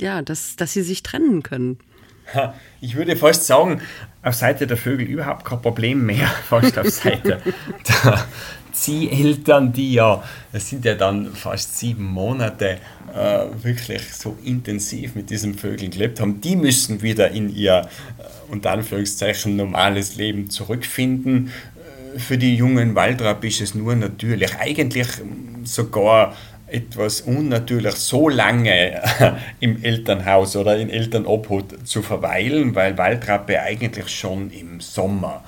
ja, 0.00 0.22
dass, 0.22 0.54
dass 0.54 0.72
sie 0.72 0.82
sich 0.82 1.02
trennen 1.02 1.42
können? 1.42 1.78
Ich 2.80 2.94
würde 2.94 3.16
fast 3.16 3.46
sagen, 3.46 3.80
auf 4.22 4.34
Seite 4.34 4.66
der 4.66 4.76
Vögel 4.76 5.06
überhaupt 5.06 5.44
kein 5.44 5.62
Problem 5.62 6.04
mehr, 6.04 6.26
fast 6.48 6.78
auf 6.78 6.90
Seite 6.90 7.40
der, 8.04 8.26
Zieheltern, 8.80 9.72
die 9.72 9.94
ja, 9.94 10.22
es 10.52 10.68
sind 10.68 10.84
ja 10.84 10.94
dann 10.94 11.34
fast 11.34 11.78
sieben 11.78 12.04
Monate 12.04 12.78
äh, 13.14 13.46
wirklich 13.62 14.02
so 14.12 14.36
intensiv 14.44 15.14
mit 15.14 15.30
diesen 15.30 15.54
Vögeln 15.54 15.90
gelebt 15.90 16.20
haben, 16.20 16.40
die 16.40 16.56
müssen 16.56 17.02
wieder 17.02 17.30
in 17.30 17.54
ihr, 17.54 17.88
äh, 18.18 18.52
unter 18.52 18.70
Anführungszeichen, 18.70 19.56
normales 19.56 20.16
Leben 20.16 20.50
zurückfinden. 20.50 21.50
Äh, 22.14 22.18
für 22.18 22.38
die 22.38 22.54
jungen 22.54 22.94
Waldrapp 22.94 23.44
ist 23.44 23.60
es 23.60 23.74
nur 23.74 23.96
natürlich, 23.96 24.54
eigentlich 24.56 25.08
sogar 25.64 26.36
etwas 26.66 27.22
unnatürlich, 27.22 27.94
so 27.94 28.28
lange 28.28 29.00
im 29.60 29.82
Elternhaus 29.82 30.54
oder 30.54 30.76
in 30.76 30.90
Elternobhut 30.90 31.86
zu 31.88 32.02
verweilen, 32.02 32.74
weil 32.74 32.98
Waldrappe 32.98 33.60
eigentlich 33.60 34.08
schon 34.08 34.50
im 34.50 34.80
Sommer 34.80 35.42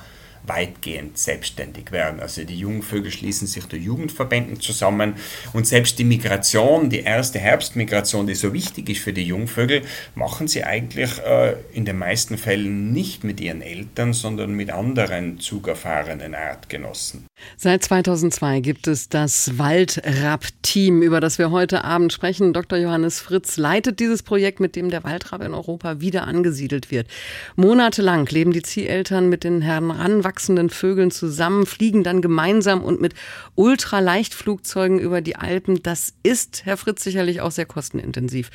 weitgehend 0.45 1.17
selbstständig 1.17 1.91
werden. 1.91 2.19
Also 2.19 2.43
die 2.43 2.57
Jungvögel 2.57 3.11
schließen 3.11 3.47
sich 3.47 3.65
der 3.65 3.79
Jugendverbänden 3.79 4.59
zusammen 4.59 5.15
und 5.53 5.67
selbst 5.67 5.99
die 5.99 6.03
Migration, 6.03 6.89
die 6.89 7.01
erste 7.01 7.39
Herbstmigration, 7.39 8.27
die 8.27 8.35
so 8.35 8.53
wichtig 8.53 8.89
ist 8.89 9.01
für 9.01 9.13
die 9.13 9.23
Jungvögel, 9.23 9.83
machen 10.15 10.47
sie 10.47 10.63
eigentlich 10.63 11.19
äh, 11.19 11.55
in 11.73 11.85
den 11.85 11.97
meisten 11.97 12.37
Fällen 12.37 12.91
nicht 12.91 13.23
mit 13.23 13.39
ihren 13.39 13.61
Eltern, 13.61 14.13
sondern 14.13 14.53
mit 14.53 14.71
anderen 14.71 15.39
zugerfahrenen 15.39 16.35
Artgenossen. 16.35 17.25
Seit 17.57 17.83
2002 17.83 18.59
gibt 18.61 18.87
es 18.87 19.09
das 19.09 19.57
Waldrapp-Team, 19.57 21.01
über 21.01 21.19
das 21.19 21.37
wir 21.37 21.51
heute 21.51 21.83
Abend 21.83 22.13
sprechen. 22.13 22.53
Dr. 22.53 22.77
Johannes 22.77 23.19
Fritz 23.19 23.57
leitet 23.57 23.99
dieses 23.99 24.23
Projekt, 24.23 24.59
mit 24.59 24.75
dem 24.75 24.89
der 24.89 25.03
Waldrapp 25.03 25.43
in 25.43 25.53
Europa 25.53 26.01
wieder 26.01 26.27
angesiedelt 26.27 26.91
wird. 26.91 27.07
Monatelang 27.55 28.25
leben 28.27 28.51
die 28.51 28.61
Zieheltern 28.61 29.29
mit 29.29 29.43
den 29.43 29.61
heranwachsenden 29.61 30.69
Vögeln 30.69 31.11
zusammen, 31.11 31.65
fliegen 31.65 32.03
dann 32.03 32.21
gemeinsam 32.21 32.83
und 32.83 33.01
mit 33.01 33.13
Ultraleichtflugzeugen 33.55 34.99
über 34.99 35.21
die 35.21 35.35
Alpen. 35.35 35.83
Das 35.83 36.13
ist, 36.23 36.65
Herr 36.65 36.77
Fritz, 36.77 37.03
sicherlich 37.03 37.41
auch 37.41 37.51
sehr 37.51 37.65
kostenintensiv. 37.65 38.49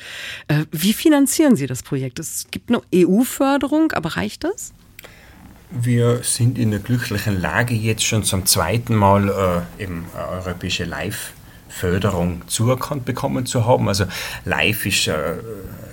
Äh, 0.47 0.65
wie 0.71 0.93
finanzieren 0.93 1.55
Sie 1.55 1.67
das 1.67 1.83
Projekt? 1.83 2.19
Es 2.19 2.47
gibt 2.51 2.69
eine 2.69 2.81
EU-Förderung, 2.93 3.91
aber 3.91 4.17
reicht 4.17 4.43
das? 4.43 4.73
Wir 5.69 6.23
sind 6.23 6.57
in 6.57 6.71
der 6.71 6.79
glücklichen 6.79 7.41
Lage, 7.41 7.73
jetzt 7.73 8.05
schon 8.05 8.23
zum 8.23 8.45
zweiten 8.45 8.95
Mal 8.95 9.65
äh, 9.79 9.83
eben 9.83 10.05
eine 10.15 10.27
europäische 10.29 10.85
Live-Förderung 10.85 12.47
zuerkannt 12.47 13.03
bekommen 13.03 13.45
zu 13.45 13.65
haben. 13.65 13.89
Also 13.89 14.05
Live 14.45 14.85
ist 14.85 15.09
ein 15.09 15.15
äh, 15.15 15.37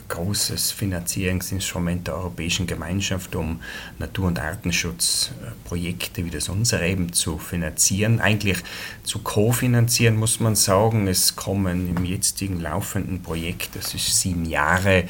großes 0.08 0.70
Finanzierungsinstrument 0.70 2.06
der 2.06 2.14
Europäischen 2.14 2.68
Gemeinschaft, 2.68 3.34
um 3.34 3.60
Natur- 3.98 4.28
und 4.28 4.38
Artenschutzprojekte 4.38 6.24
wie 6.24 6.30
das 6.30 6.48
unsere 6.48 6.86
eben 6.86 7.12
zu 7.12 7.38
finanzieren. 7.38 8.20
Eigentlich 8.20 8.58
zu 9.02 9.18
kofinanzieren, 9.18 10.14
muss 10.14 10.38
man 10.38 10.54
sagen. 10.54 11.08
Es 11.08 11.34
kommen 11.34 11.96
im 11.96 12.04
jetzigen 12.04 12.60
laufenden 12.60 13.22
Projekt, 13.22 13.70
das 13.74 13.92
ist 13.92 14.20
sieben 14.20 14.44
Jahre, 14.44 15.02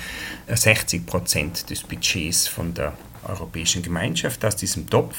60 0.49 1.05
Prozent 1.05 1.69
des 1.69 1.83
Budgets 1.83 2.49
von 2.49 2.73
der 2.73 2.95
Europäischen 3.29 3.83
Gemeinschaft 3.83 4.45
aus 4.45 4.57
diesem 4.57 4.89
Topf 4.89 5.15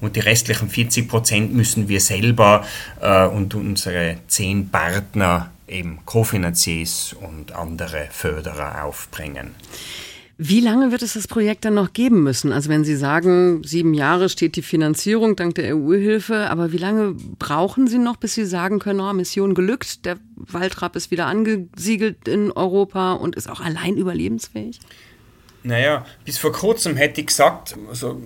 und 0.00 0.16
die 0.16 0.20
restlichen 0.20 0.68
40 0.68 1.08
Prozent 1.08 1.54
müssen 1.54 1.88
wir 1.88 2.00
selber 2.00 2.64
äh, 3.00 3.26
und 3.26 3.54
unsere 3.54 4.18
zehn 4.28 4.68
Partner, 4.68 5.50
eben 5.68 5.98
Kofinanziers 6.04 7.14
und 7.20 7.52
andere 7.52 8.08
Förderer 8.10 8.84
aufbringen. 8.84 9.54
Wie 10.38 10.60
lange 10.60 10.92
wird 10.92 11.00
es 11.00 11.14
das 11.14 11.28
Projekt 11.28 11.64
dann 11.64 11.74
noch 11.74 11.94
geben 11.94 12.22
müssen? 12.22 12.52
Also 12.52 12.68
wenn 12.68 12.84
Sie 12.84 12.94
sagen, 12.94 13.62
sieben 13.64 13.94
Jahre 13.94 14.28
steht 14.28 14.56
die 14.56 14.62
Finanzierung 14.62 15.34
dank 15.34 15.54
der 15.54 15.74
EU-Hilfe, 15.74 16.50
aber 16.50 16.72
wie 16.72 16.78
lange 16.78 17.14
brauchen 17.38 17.86
Sie 17.86 17.96
noch, 17.96 18.16
bis 18.16 18.34
Sie 18.34 18.44
sagen 18.44 18.78
können, 18.78 19.00
oh, 19.00 19.14
Mission 19.14 19.54
gelückt, 19.54 20.04
der 20.04 20.18
Waldrapp 20.36 20.94
ist 20.94 21.10
wieder 21.10 21.24
angesiedelt 21.24 22.28
in 22.28 22.52
Europa 22.52 23.14
und 23.14 23.34
ist 23.34 23.48
auch 23.48 23.60
allein 23.60 23.96
überlebensfähig? 23.96 24.78
Naja, 25.66 26.06
bis 26.24 26.38
vor 26.38 26.52
kurzem 26.52 26.96
hätte 26.96 27.20
ich 27.20 27.26
gesagt, 27.26 27.76
also 27.88 28.22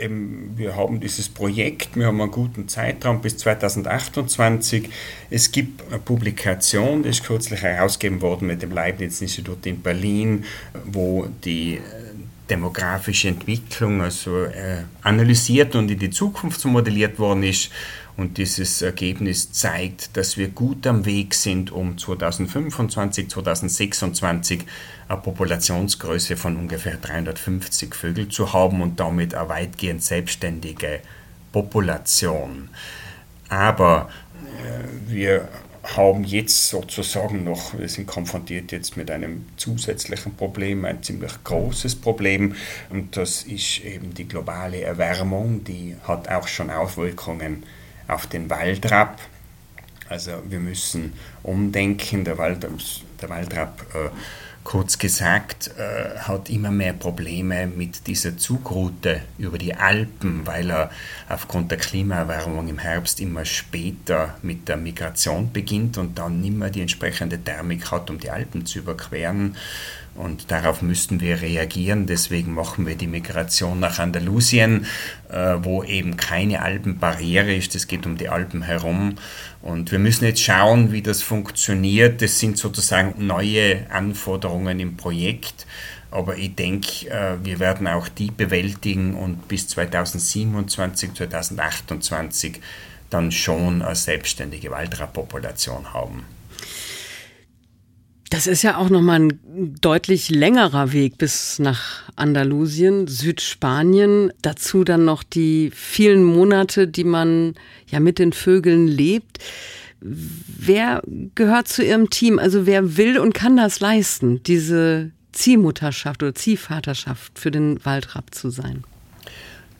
eben, 0.00 0.52
wir 0.56 0.76
haben 0.76 1.00
dieses 1.00 1.28
Projekt, 1.28 1.96
wir 1.96 2.06
haben 2.06 2.20
einen 2.20 2.30
guten 2.30 2.68
Zeitraum 2.68 3.20
bis 3.20 3.38
2028. 3.38 4.88
Es 5.30 5.50
gibt 5.50 5.84
eine 5.88 5.98
Publikation, 5.98 7.02
die 7.02 7.08
ist 7.08 7.24
kürzlich 7.24 7.60
herausgegeben 7.60 8.22
worden 8.22 8.46
mit 8.46 8.62
dem 8.62 8.70
Leibniz-Institut 8.70 9.66
in 9.66 9.82
Berlin, 9.82 10.44
wo 10.84 11.26
die 11.44 11.80
demografische 12.48 13.28
Entwicklung 13.28 14.00
also 14.00 14.44
äh, 14.44 14.84
analysiert 15.02 15.74
und 15.74 15.90
in 15.90 15.98
die 15.98 16.10
Zukunft 16.10 16.64
modelliert 16.66 17.18
worden 17.18 17.42
ist. 17.42 17.70
Und 18.16 18.38
dieses 18.38 18.80
Ergebnis 18.80 19.50
zeigt, 19.50 20.16
dass 20.16 20.36
wir 20.36 20.48
gut 20.48 20.86
am 20.86 21.04
Weg 21.04 21.34
sind, 21.34 21.72
um 21.72 21.98
2025, 21.98 23.28
2026 23.28 24.60
eine 25.08 25.20
Populationsgröße 25.20 26.36
von 26.36 26.56
ungefähr 26.56 26.96
350 26.96 27.94
Vögel 27.94 28.28
zu 28.28 28.52
haben 28.52 28.80
und 28.82 29.00
damit 29.00 29.34
eine 29.34 29.48
weitgehend 29.48 30.02
selbstständige 30.02 31.00
Population. 31.52 32.70
Aber 33.48 34.08
äh, 34.62 35.10
wir 35.10 35.48
haben 35.84 36.24
jetzt 36.24 36.68
sozusagen 36.68 37.44
noch, 37.44 37.78
wir 37.78 37.88
sind 37.88 38.06
konfrontiert 38.06 38.72
jetzt 38.72 38.96
mit 38.96 39.10
einem 39.10 39.46
zusätzlichen 39.56 40.34
Problem, 40.34 40.84
ein 40.84 41.02
ziemlich 41.02 41.32
großes 41.44 41.96
Problem 41.96 42.54
und 42.88 43.16
das 43.16 43.42
ist 43.42 43.84
eben 43.84 44.14
die 44.14 44.26
globale 44.26 44.80
Erwärmung, 44.80 45.62
die 45.64 45.96
hat 46.04 46.28
auch 46.28 46.48
schon 46.48 46.70
Auswirkungen 46.70 47.64
auf 48.08 48.26
den 48.26 48.48
Waldrapp. 48.48 49.18
Also 50.08 50.32
wir 50.48 50.60
müssen 50.60 51.12
umdenken, 51.42 52.24
der, 52.24 52.38
Wald, 52.38 52.66
der 53.20 53.28
Waldrapp 53.28 53.84
äh, 53.94 54.08
kurz 54.64 54.98
gesagt, 54.98 55.70
äh, 55.78 56.18
hat 56.18 56.48
immer 56.48 56.70
mehr 56.70 56.94
Probleme 56.94 57.66
mit 57.66 58.06
dieser 58.06 58.36
Zugroute 58.38 59.20
über 59.38 59.58
die 59.58 59.74
Alpen, 59.74 60.46
weil 60.46 60.70
er 60.70 60.90
aufgrund 61.28 61.70
der 61.70 61.78
Klimaerwärmung 61.78 62.66
im 62.68 62.78
Herbst 62.78 63.20
immer 63.20 63.44
später 63.44 64.36
mit 64.42 64.68
der 64.68 64.78
Migration 64.78 65.52
beginnt 65.52 65.98
und 65.98 66.18
dann 66.18 66.40
nicht 66.40 66.56
mehr 66.56 66.70
die 66.70 66.80
entsprechende 66.80 67.38
Thermik 67.38 67.90
hat, 67.90 68.08
um 68.08 68.18
die 68.18 68.30
Alpen 68.30 68.64
zu 68.64 68.78
überqueren. 68.78 69.54
Und 70.14 70.50
darauf 70.50 70.80
müssten 70.80 71.20
wir 71.20 71.42
reagieren. 71.42 72.06
Deswegen 72.06 72.54
machen 72.54 72.86
wir 72.86 72.94
die 72.94 73.08
Migration 73.08 73.80
nach 73.80 73.98
Andalusien, 73.98 74.86
äh, 75.28 75.56
wo 75.60 75.82
eben 75.82 76.16
keine 76.16 76.62
Alpenbarriere 76.62 77.54
ist. 77.54 77.74
Es 77.74 77.88
geht 77.88 78.06
um 78.06 78.16
die 78.16 78.28
Alpen 78.28 78.62
herum. 78.62 79.16
Und 79.60 79.90
wir 79.90 79.98
müssen 79.98 80.24
jetzt 80.24 80.42
schauen, 80.42 80.92
wie 80.92 81.02
das 81.02 81.22
funktioniert. 81.22 82.22
Das 82.22 82.38
sind 82.38 82.58
sozusagen 82.58 83.26
neue 83.26 83.90
Anforderungen 83.90 84.78
im 84.78 84.96
Projekt. 84.96 85.66
Aber 86.12 86.36
ich 86.36 86.54
denke, 86.54 87.10
äh, 87.10 87.36
wir 87.42 87.58
werden 87.58 87.88
auch 87.88 88.06
die 88.06 88.30
bewältigen 88.30 89.14
und 89.14 89.48
bis 89.48 89.66
2027, 89.66 91.12
2028 91.14 92.60
dann 93.10 93.32
schon 93.32 93.82
eine 93.82 93.96
selbstständige 93.96 94.70
Waldrappopulation 94.70 95.92
haben. 95.92 96.24
Das 98.30 98.46
ist 98.46 98.62
ja 98.62 98.78
auch 98.78 98.88
nochmal 98.88 99.20
ein 99.20 99.74
deutlich 99.80 100.30
längerer 100.30 100.92
Weg 100.92 101.18
bis 101.18 101.58
nach 101.58 102.02
Andalusien, 102.16 103.06
Südspanien. 103.06 104.32
Dazu 104.42 104.82
dann 104.82 105.04
noch 105.04 105.22
die 105.22 105.70
vielen 105.74 106.24
Monate, 106.24 106.88
die 106.88 107.04
man 107.04 107.54
ja 107.86 108.00
mit 108.00 108.18
den 108.18 108.32
Vögeln 108.32 108.88
lebt. 108.88 109.38
Wer 110.00 111.02
gehört 111.34 111.68
zu 111.68 111.84
Ihrem 111.84 112.10
Team? 112.10 112.38
Also 112.38 112.66
wer 112.66 112.96
will 112.96 113.18
und 113.18 113.34
kann 113.34 113.56
das 113.56 113.80
leisten, 113.80 114.42
diese 114.42 115.10
Ziehmutterschaft 115.32 116.22
oder 116.22 116.34
Ziehvaterschaft 116.34 117.38
für 117.38 117.50
den 117.50 117.84
Waldrapp 117.84 118.34
zu 118.34 118.50
sein? 118.50 118.84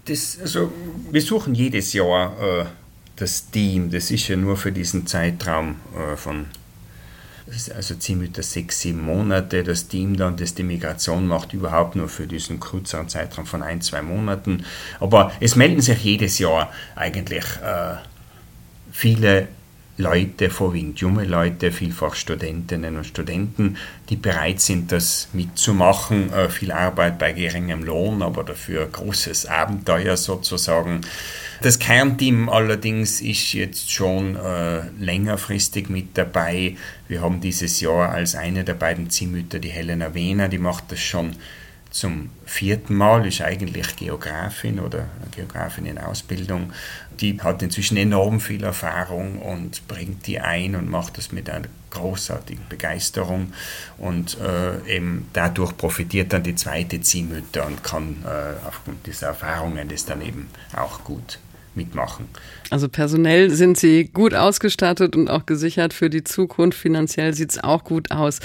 Das, 0.06 0.38
also, 0.40 0.70
wir 1.10 1.22
suchen 1.22 1.54
jedes 1.54 1.92
Jahr 1.94 2.36
äh, 2.40 2.64
das 3.16 3.50
Team. 3.50 3.90
Das 3.90 4.10
ist 4.10 4.28
ja 4.28 4.36
nur 4.36 4.56
für 4.56 4.70
diesen 4.72 5.06
Zeitraum 5.06 5.76
äh, 5.96 6.16
von 6.16 6.46
also 7.74 7.94
ziemlich 7.96 8.30
sechs, 8.38 8.80
sieben 8.80 9.02
Monate. 9.02 9.62
Das 9.62 9.88
Team 9.88 10.16
dann, 10.16 10.36
das 10.36 10.54
die 10.54 10.62
Migration 10.62 11.26
macht, 11.26 11.52
überhaupt 11.52 11.96
nur 11.96 12.08
für 12.08 12.26
diesen 12.26 12.60
kürzeren 12.60 13.08
Zeitraum 13.08 13.46
von 13.46 13.62
ein, 13.62 13.80
zwei 13.80 14.02
Monaten. 14.02 14.64
Aber 15.00 15.32
es 15.40 15.56
melden 15.56 15.80
sich 15.80 16.02
jedes 16.02 16.38
Jahr 16.38 16.72
eigentlich 16.96 17.44
äh, 17.62 17.96
viele 18.92 19.48
Leute, 19.96 20.50
vorwiegend 20.50 20.98
junge 20.98 21.24
Leute, 21.24 21.70
vielfach 21.70 22.16
Studentinnen 22.16 22.96
und 22.96 23.04
Studenten, 23.04 23.76
die 24.08 24.16
bereit 24.16 24.60
sind, 24.60 24.90
das 24.90 25.28
mitzumachen. 25.32 26.32
Äh, 26.32 26.48
viel 26.48 26.72
Arbeit 26.72 27.18
bei 27.18 27.32
geringem 27.32 27.84
Lohn, 27.84 28.22
aber 28.22 28.42
dafür 28.42 28.86
großes 28.86 29.46
Abenteuer 29.46 30.16
sozusagen. 30.16 31.02
Das 31.60 31.78
Kernteam 31.78 32.48
allerdings 32.48 33.20
ist 33.20 33.52
jetzt 33.52 33.90
schon 33.92 34.36
äh, 34.36 34.82
längerfristig 34.98 35.88
mit 35.88 36.16
dabei. 36.18 36.76
Wir 37.08 37.22
haben 37.22 37.40
dieses 37.40 37.80
Jahr 37.80 38.10
als 38.10 38.34
eine 38.34 38.64
der 38.64 38.74
beiden 38.74 39.10
Ziehmütter 39.10 39.58
die 39.58 39.70
Helena 39.70 40.14
Wehner, 40.14 40.48
die 40.48 40.58
macht 40.58 40.90
das 40.92 41.00
schon 41.00 41.36
zum 41.94 42.30
vierten 42.44 42.96
Mal, 42.96 43.24
ist 43.24 43.40
eigentlich 43.40 43.94
Geografin 43.94 44.80
oder 44.80 45.06
Geografin 45.30 45.86
in 45.86 45.98
Ausbildung. 45.98 46.72
Die 47.20 47.40
hat 47.40 47.62
inzwischen 47.62 47.96
enorm 47.96 48.40
viel 48.40 48.64
Erfahrung 48.64 49.38
und 49.40 49.86
bringt 49.86 50.26
die 50.26 50.40
ein 50.40 50.74
und 50.74 50.90
macht 50.90 51.18
das 51.18 51.30
mit 51.30 51.48
einer 51.48 51.68
großartigen 51.90 52.64
Begeisterung. 52.68 53.52
Und 53.96 54.36
äh, 54.40 54.96
eben 54.96 55.28
dadurch 55.34 55.76
profitiert 55.76 56.32
dann 56.32 56.42
die 56.42 56.56
zweite 56.56 57.00
Ziehmutter 57.00 57.64
und 57.64 57.84
kann 57.84 58.24
äh, 58.24 58.66
aufgrund 58.66 59.06
dieser 59.06 59.28
Erfahrungen 59.28 59.88
das 59.88 60.04
dann 60.04 60.20
eben 60.20 60.48
auch 60.74 61.04
gut 61.04 61.38
mitmachen. 61.76 62.26
Also 62.70 62.88
personell 62.88 63.50
sind 63.50 63.76
Sie 63.76 64.04
gut 64.04 64.34
ausgestattet 64.34 65.16
und 65.16 65.28
auch 65.28 65.46
gesichert 65.46 65.92
für 65.92 66.10
die 66.10 66.24
Zukunft. 66.24 66.78
Finanziell 66.78 67.34
sieht 67.34 67.52
es 67.52 67.62
auch 67.62 67.84
gut 67.84 68.10
aus. 68.10 68.40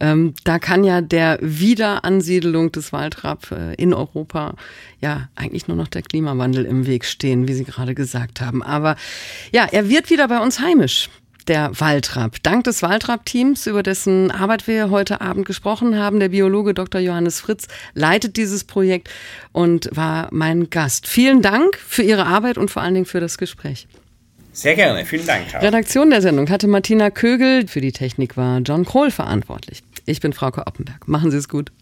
Ähm, 0.00 0.34
da 0.44 0.58
kann 0.58 0.84
ja 0.84 1.00
der 1.00 1.38
Wiederansiedelung 1.40 2.72
des 2.72 2.92
Waldrapp 2.92 3.50
äh, 3.52 3.74
in 3.74 3.94
Europa 3.94 4.54
ja 5.00 5.28
eigentlich 5.34 5.68
nur 5.68 5.76
noch 5.76 5.88
der 5.88 6.02
Klimawandel 6.02 6.64
im 6.64 6.86
Weg 6.86 7.04
stehen, 7.04 7.48
wie 7.48 7.54
Sie 7.54 7.64
gerade 7.64 7.94
gesagt 7.94 8.40
haben. 8.40 8.62
Aber 8.62 8.96
ja, 9.52 9.66
er 9.70 9.88
wird 9.88 10.10
wieder 10.10 10.28
bei 10.28 10.40
uns 10.40 10.60
heimisch 10.60 11.08
der 11.48 11.70
Waldrapp. 11.78 12.42
Dank 12.42 12.64
des 12.64 12.82
Waldrapp-Teams, 12.82 13.66
über 13.66 13.82
dessen 13.82 14.30
Arbeit 14.30 14.66
wir 14.66 14.90
heute 14.90 15.20
Abend 15.20 15.46
gesprochen 15.46 15.98
haben, 15.98 16.20
der 16.20 16.30
Biologe 16.30 16.74
Dr. 16.74 17.00
Johannes 17.00 17.40
Fritz 17.40 17.68
leitet 17.94 18.36
dieses 18.36 18.64
Projekt 18.64 19.10
und 19.52 19.88
war 19.92 20.28
mein 20.30 20.70
Gast. 20.70 21.06
Vielen 21.06 21.42
Dank 21.42 21.76
für 21.78 22.02
Ihre 22.02 22.26
Arbeit 22.26 22.58
und 22.58 22.70
vor 22.70 22.82
allen 22.82 22.94
Dingen 22.94 23.06
für 23.06 23.20
das 23.20 23.38
Gespräch. 23.38 23.86
Sehr 24.52 24.74
gerne, 24.74 25.04
vielen 25.04 25.26
Dank. 25.26 25.54
Auch. 25.54 25.62
Redaktion 25.62 26.10
der 26.10 26.22
Sendung 26.22 26.50
hatte 26.50 26.66
Martina 26.66 27.10
Kögel, 27.10 27.68
für 27.68 27.80
die 27.80 27.92
Technik 27.92 28.36
war 28.36 28.58
John 28.58 28.84
Krohl 28.84 29.10
verantwortlich. 29.10 29.82
Ich 30.06 30.20
bin 30.20 30.32
Frauke 30.32 30.66
Oppenberg. 30.66 31.06
Machen 31.06 31.30
Sie 31.30 31.36
es 31.36 31.48
gut. 31.48 31.70